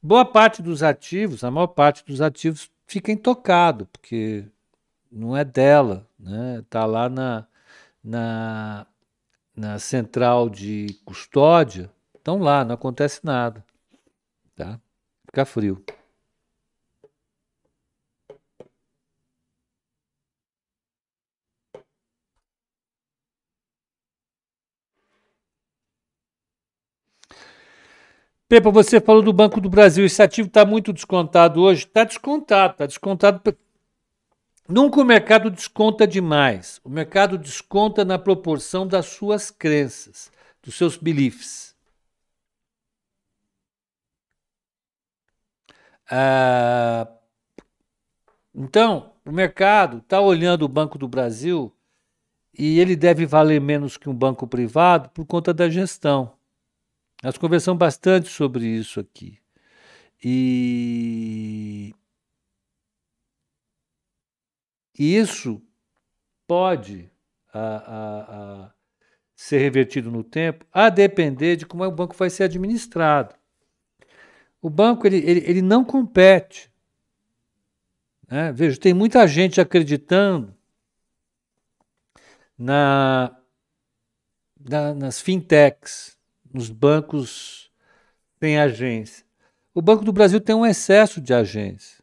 Boa 0.02 0.26
parte 0.26 0.64
dos 0.64 0.82
ativos, 0.82 1.44
a 1.44 1.52
maior 1.52 1.68
parte 1.68 2.04
dos 2.04 2.22
ativos, 2.22 2.72
fica 2.88 3.12
intocado, 3.12 3.86
porque 3.92 4.46
não 5.12 5.38
é 5.38 5.46
dela, 5.46 6.08
né? 6.18 6.62
Está 6.62 6.88
lá 6.88 7.08
na, 7.08 7.46
na, 8.04 8.88
na 9.56 9.78
central 9.78 10.50
de 10.50 10.98
custódia, 11.06 11.92
estão 12.18 12.40
lá, 12.40 12.66
não 12.66 12.74
acontece 12.74 13.20
nada, 13.24 13.64
tá? 14.56 14.80
Fica 15.28 15.46
frio. 15.46 15.84
Pepa, 28.50 28.72
você 28.72 29.00
falou 29.00 29.22
do 29.22 29.32
Banco 29.32 29.62
do 29.62 29.70
Brasil. 29.70 30.04
Esse 30.06 30.24
ativo 30.24 30.48
está 30.48 30.66
muito 30.66 30.92
descontado 30.92 31.62
hoje? 31.62 31.86
Está 31.86 32.04
descontado, 32.04 32.74
está 32.74 32.88
descontado. 32.88 33.56
Nunca 34.68 35.00
o 35.00 35.06
mercado 35.06 35.52
desconta 35.52 36.08
demais. 36.08 36.82
O 36.84 36.90
mercado 36.90 37.38
desconta 37.38 38.04
na 38.04 38.18
proporção 38.18 38.88
das 38.88 39.06
suas 39.06 39.52
crenças, 39.52 40.32
dos 40.64 40.76
seus 40.76 40.98
beliefs. 40.98 41.76
Ah, 46.10 47.08
então, 48.54 49.14
o 49.24 49.32
mercado 49.32 50.00
está 50.00 50.20
olhando 50.20 50.64
o 50.64 50.68
Banco 50.68 50.98
do 50.98 51.08
Brasil 51.08 51.72
e 52.58 52.80
ele 52.80 52.96
deve 52.96 53.28
valer 53.28 53.62
menos 53.62 53.96
que 53.96 54.10
um 54.10 54.16
banco 54.16 54.48
privado 54.48 55.10
por 55.10 55.24
conta 55.26 55.54
da 55.54 55.70
gestão. 55.70 56.39
Nós 57.24 57.38
conversamos 57.38 57.80
bastante 57.80 58.30
sobre 58.30 58.66
isso 58.66 59.00
aqui. 59.00 59.40
E 60.24 61.94
isso 65.00 65.62
pode 66.46 67.10
a, 67.54 67.60
a, 67.60 68.66
a, 68.66 68.74
ser 69.34 69.60
revertido 69.60 70.12
no 70.12 70.24
tempo, 70.24 70.66
a 70.74 70.90
depender 70.90 71.56
de 71.56 71.66
como 71.66 71.86
o 71.86 71.92
banco 71.92 72.16
vai 72.16 72.30
ser 72.30 72.44
administrado. 72.44 73.34
O 74.62 74.70
banco 74.70 75.08
ele, 75.08 75.18
ele, 75.18 75.40
ele 75.46 75.62
não 75.62 75.86
compete. 75.86 76.70
Né? 78.28 78.52
Veja, 78.52 78.78
tem 78.78 78.94
muita 78.94 79.26
gente 79.26 79.62
acreditando 79.62 80.54
na, 82.58 83.38
na, 84.60 84.94
nas 84.94 85.22
fintechs, 85.22 86.19
nos 86.54 86.70
bancos 86.70 87.72
sem 88.40 88.58
agência. 88.58 89.26
O 89.74 89.82
Banco 89.82 90.04
do 90.04 90.12
Brasil 90.12 90.42
tem 90.42 90.56
um 90.56 90.66
excesso 90.66 91.22
de 91.22 91.34
agências. 91.34 92.02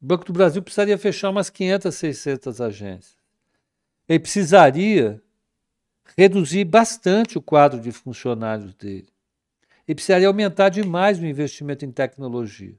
O 0.00 0.06
Banco 0.06 0.24
do 0.24 0.32
Brasil 0.32 0.62
precisaria 0.62 0.98
fechar 0.98 1.30
umas 1.30 1.48
500, 1.48 1.94
600 1.94 2.60
agências. 2.60 3.16
Ele 4.08 4.18
precisaria 4.18 5.22
reduzir 6.16 6.64
bastante 6.64 7.38
o 7.38 7.42
quadro 7.42 7.80
de 7.80 7.92
funcionários 7.92 8.74
dele. 8.74 9.08
Ele 9.86 9.94
precisaria 9.94 10.26
aumentar 10.26 10.68
demais 10.68 11.18
o 11.18 11.26
investimento 11.26 11.84
em 11.84 11.90
tecnologia. 11.90 12.76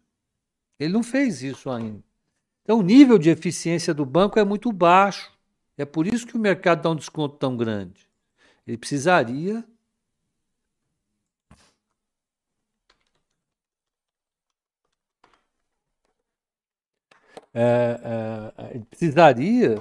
Ele 0.80 0.94
não 0.94 1.04
fez 1.04 1.42
isso 1.42 1.70
ainda. 1.70 2.04
Então, 2.64 2.80
o 2.80 2.84
nível 2.84 3.18
de 3.18 3.30
eficiência 3.30 3.94
do 3.94 4.06
banco 4.06 4.40
é 4.40 4.44
muito 4.44 4.72
baixo. 4.72 5.32
É 5.78 5.86
por 5.86 6.08
isso 6.08 6.26
que 6.26 6.36
o 6.36 6.40
mercado 6.40 6.82
dá 6.82 6.90
um 6.90 6.96
desconto 6.96 7.38
tão 7.38 7.58
grande. 7.58 8.08
Ele 8.66 8.78
precisaria. 8.78 9.64
É, 17.54 18.80
precisaria 18.90 19.78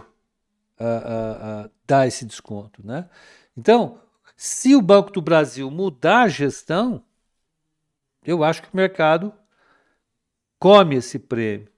uh, 0.79 1.71
dar 1.87 2.07
esse 2.07 2.25
desconto. 2.25 2.85
Né? 2.87 3.09
Então, 3.57 4.01
se 4.37 4.75
o 4.75 4.83
Banco 4.83 5.11
do 5.11 5.23
Brasil 5.23 5.71
mudar 5.71 6.23
a 6.23 6.29
gestão, 6.29 7.03
eu 8.25 8.45
acho 8.45 8.63
que 8.63 8.69
o 8.73 8.77
mercado 8.77 9.33
come 10.59 10.97
esse 10.97 11.19
prêmio. 11.19 11.69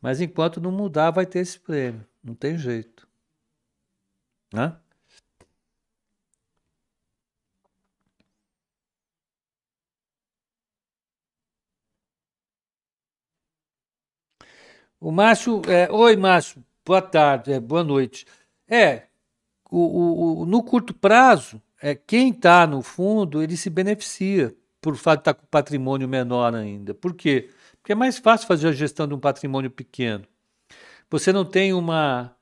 Mas 0.00 0.20
enquanto 0.20 0.60
não 0.60 0.70
mudar, 0.70 1.10
vai 1.10 1.26
ter 1.26 1.40
esse 1.40 1.58
prêmio. 1.58 2.06
Não 2.22 2.34
tem 2.34 2.58
jeito. 2.58 3.08
Né? 4.52 4.76
O 14.98 15.10
Márcio, 15.12 15.60
é, 15.68 15.90
oi 15.92 16.16
Márcio, 16.16 16.64
boa 16.84 17.02
tarde, 17.02 17.52
é, 17.52 17.60
boa 17.60 17.84
noite. 17.84 18.24
É, 18.66 19.02
o, 19.70 20.40
o, 20.40 20.46
no 20.46 20.62
curto 20.62 20.94
prazo, 20.94 21.60
é, 21.82 21.94
quem 21.94 22.30
está 22.30 22.66
no 22.66 22.80
fundo, 22.80 23.42
ele 23.42 23.56
se 23.58 23.68
beneficia 23.68 24.56
por 24.80 24.96
fato 24.96 25.18
de 25.18 25.20
estar 25.22 25.34
tá 25.34 25.40
com 25.40 25.46
patrimônio 25.48 26.08
menor 26.08 26.54
ainda. 26.54 26.94
Por 26.94 27.14
quê? 27.14 27.50
Porque 27.78 27.92
é 27.92 27.94
mais 27.94 28.18
fácil 28.18 28.46
fazer 28.46 28.68
a 28.68 28.72
gestão 28.72 29.06
de 29.06 29.14
um 29.14 29.20
patrimônio 29.20 29.70
pequeno. 29.70 30.24
Você 31.10 31.30
não 31.30 31.44
tem 31.44 31.74
uma, 31.74 32.34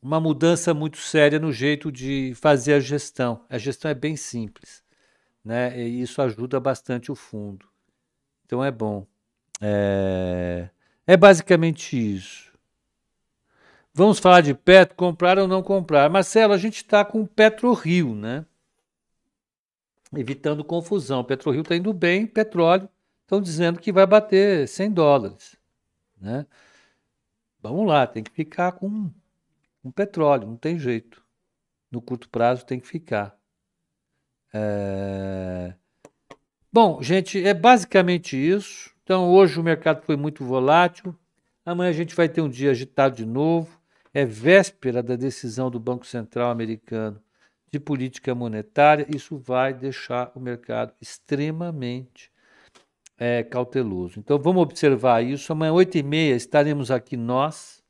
uma 0.00 0.18
mudança 0.18 0.72
muito 0.72 0.96
séria 0.96 1.38
no 1.38 1.52
jeito 1.52 1.92
de 1.92 2.32
fazer 2.36 2.74
a 2.74 2.80
gestão. 2.80 3.44
A 3.50 3.58
gestão 3.58 3.90
é 3.90 3.94
bem 3.94 4.16
simples. 4.16 4.82
Né? 5.44 5.78
E 5.78 6.00
isso 6.00 6.22
ajuda 6.22 6.58
bastante 6.58 7.12
o 7.12 7.14
fundo. 7.14 7.66
Então 8.46 8.64
é 8.64 8.70
bom. 8.70 9.06
É, 9.60 10.70
é 11.06 11.16
basicamente 11.16 11.96
isso. 11.96 12.52
Vamos 13.94 14.18
falar 14.18 14.40
de 14.40 14.54
Petro, 14.54 14.96
comprar 14.96 15.38
ou 15.38 15.46
não 15.46 15.62
comprar. 15.62 16.08
Marcelo, 16.08 16.54
a 16.54 16.58
gente 16.58 16.76
está 16.76 17.04
com 17.04 17.22
o 17.22 17.26
PetroRio, 17.26 18.14
né? 18.14 18.46
Evitando 20.16 20.64
confusão. 20.64 21.20
O 21.20 21.24
PetroRio 21.24 21.60
está 21.60 21.76
indo 21.76 21.92
bem, 21.92 22.26
petróleo, 22.26 22.88
estão 23.22 23.40
dizendo 23.40 23.80
que 23.80 23.92
vai 23.92 24.06
bater 24.06 24.66
100 24.66 24.92
dólares, 24.92 25.56
né? 26.18 26.46
Vamos 27.60 27.86
lá, 27.86 28.06
tem 28.06 28.22
que 28.22 28.30
ficar 28.30 28.72
com, 28.72 29.10
com 29.82 29.90
petróleo, 29.90 30.48
não 30.48 30.56
tem 30.56 30.78
jeito. 30.78 31.22
No 31.90 32.00
curto 32.00 32.28
prazo 32.28 32.64
tem 32.64 32.80
que 32.80 32.88
ficar. 32.88 33.38
É... 34.52 35.74
Bom, 36.72 37.02
gente, 37.02 37.42
é 37.46 37.54
basicamente 37.54 38.36
isso. 38.36 38.91
Então, 39.02 39.30
hoje 39.30 39.58
o 39.58 39.62
mercado 39.62 40.02
foi 40.02 40.16
muito 40.16 40.44
volátil. 40.44 41.14
Amanhã 41.64 41.90
a 41.90 41.94
gente 41.94 42.14
vai 42.14 42.28
ter 42.28 42.40
um 42.40 42.48
dia 42.48 42.70
agitado 42.70 43.16
de 43.16 43.26
novo 43.26 43.82
é 44.14 44.24
véspera 44.24 45.02
da 45.02 45.16
decisão 45.16 45.70
do 45.70 45.80
Banco 45.80 46.06
Central 46.06 46.50
americano 46.50 47.22
de 47.70 47.80
política 47.80 48.34
monetária, 48.34 49.06
isso 49.08 49.38
vai 49.38 49.72
deixar 49.72 50.30
o 50.34 50.40
mercado 50.40 50.92
extremamente 51.00 52.30
é, 53.16 53.42
cauteloso. 53.42 54.18
Então 54.18 54.38
vamos 54.38 54.62
observar 54.62 55.24
isso. 55.24 55.50
Amanhã, 55.52 55.72
8h30, 55.72 56.36
estaremos 56.36 56.90
aqui 56.90 57.16
nós 57.16 57.82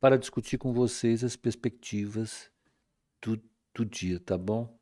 para 0.00 0.16
discutir 0.16 0.56
com 0.56 0.72
vocês 0.72 1.22
as 1.22 1.36
perspectivas 1.36 2.50
do, 3.20 3.38
do 3.74 3.84
dia, 3.84 4.18
tá 4.18 4.38
bom? 4.38 4.74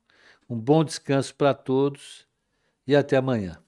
Um 0.49 0.61
bom 0.61 0.85
descanso 0.85 1.35
para 1.35 1.53
todos 1.53 2.29
e 2.87 2.95
até 2.95 3.17
amanhã. 3.17 3.66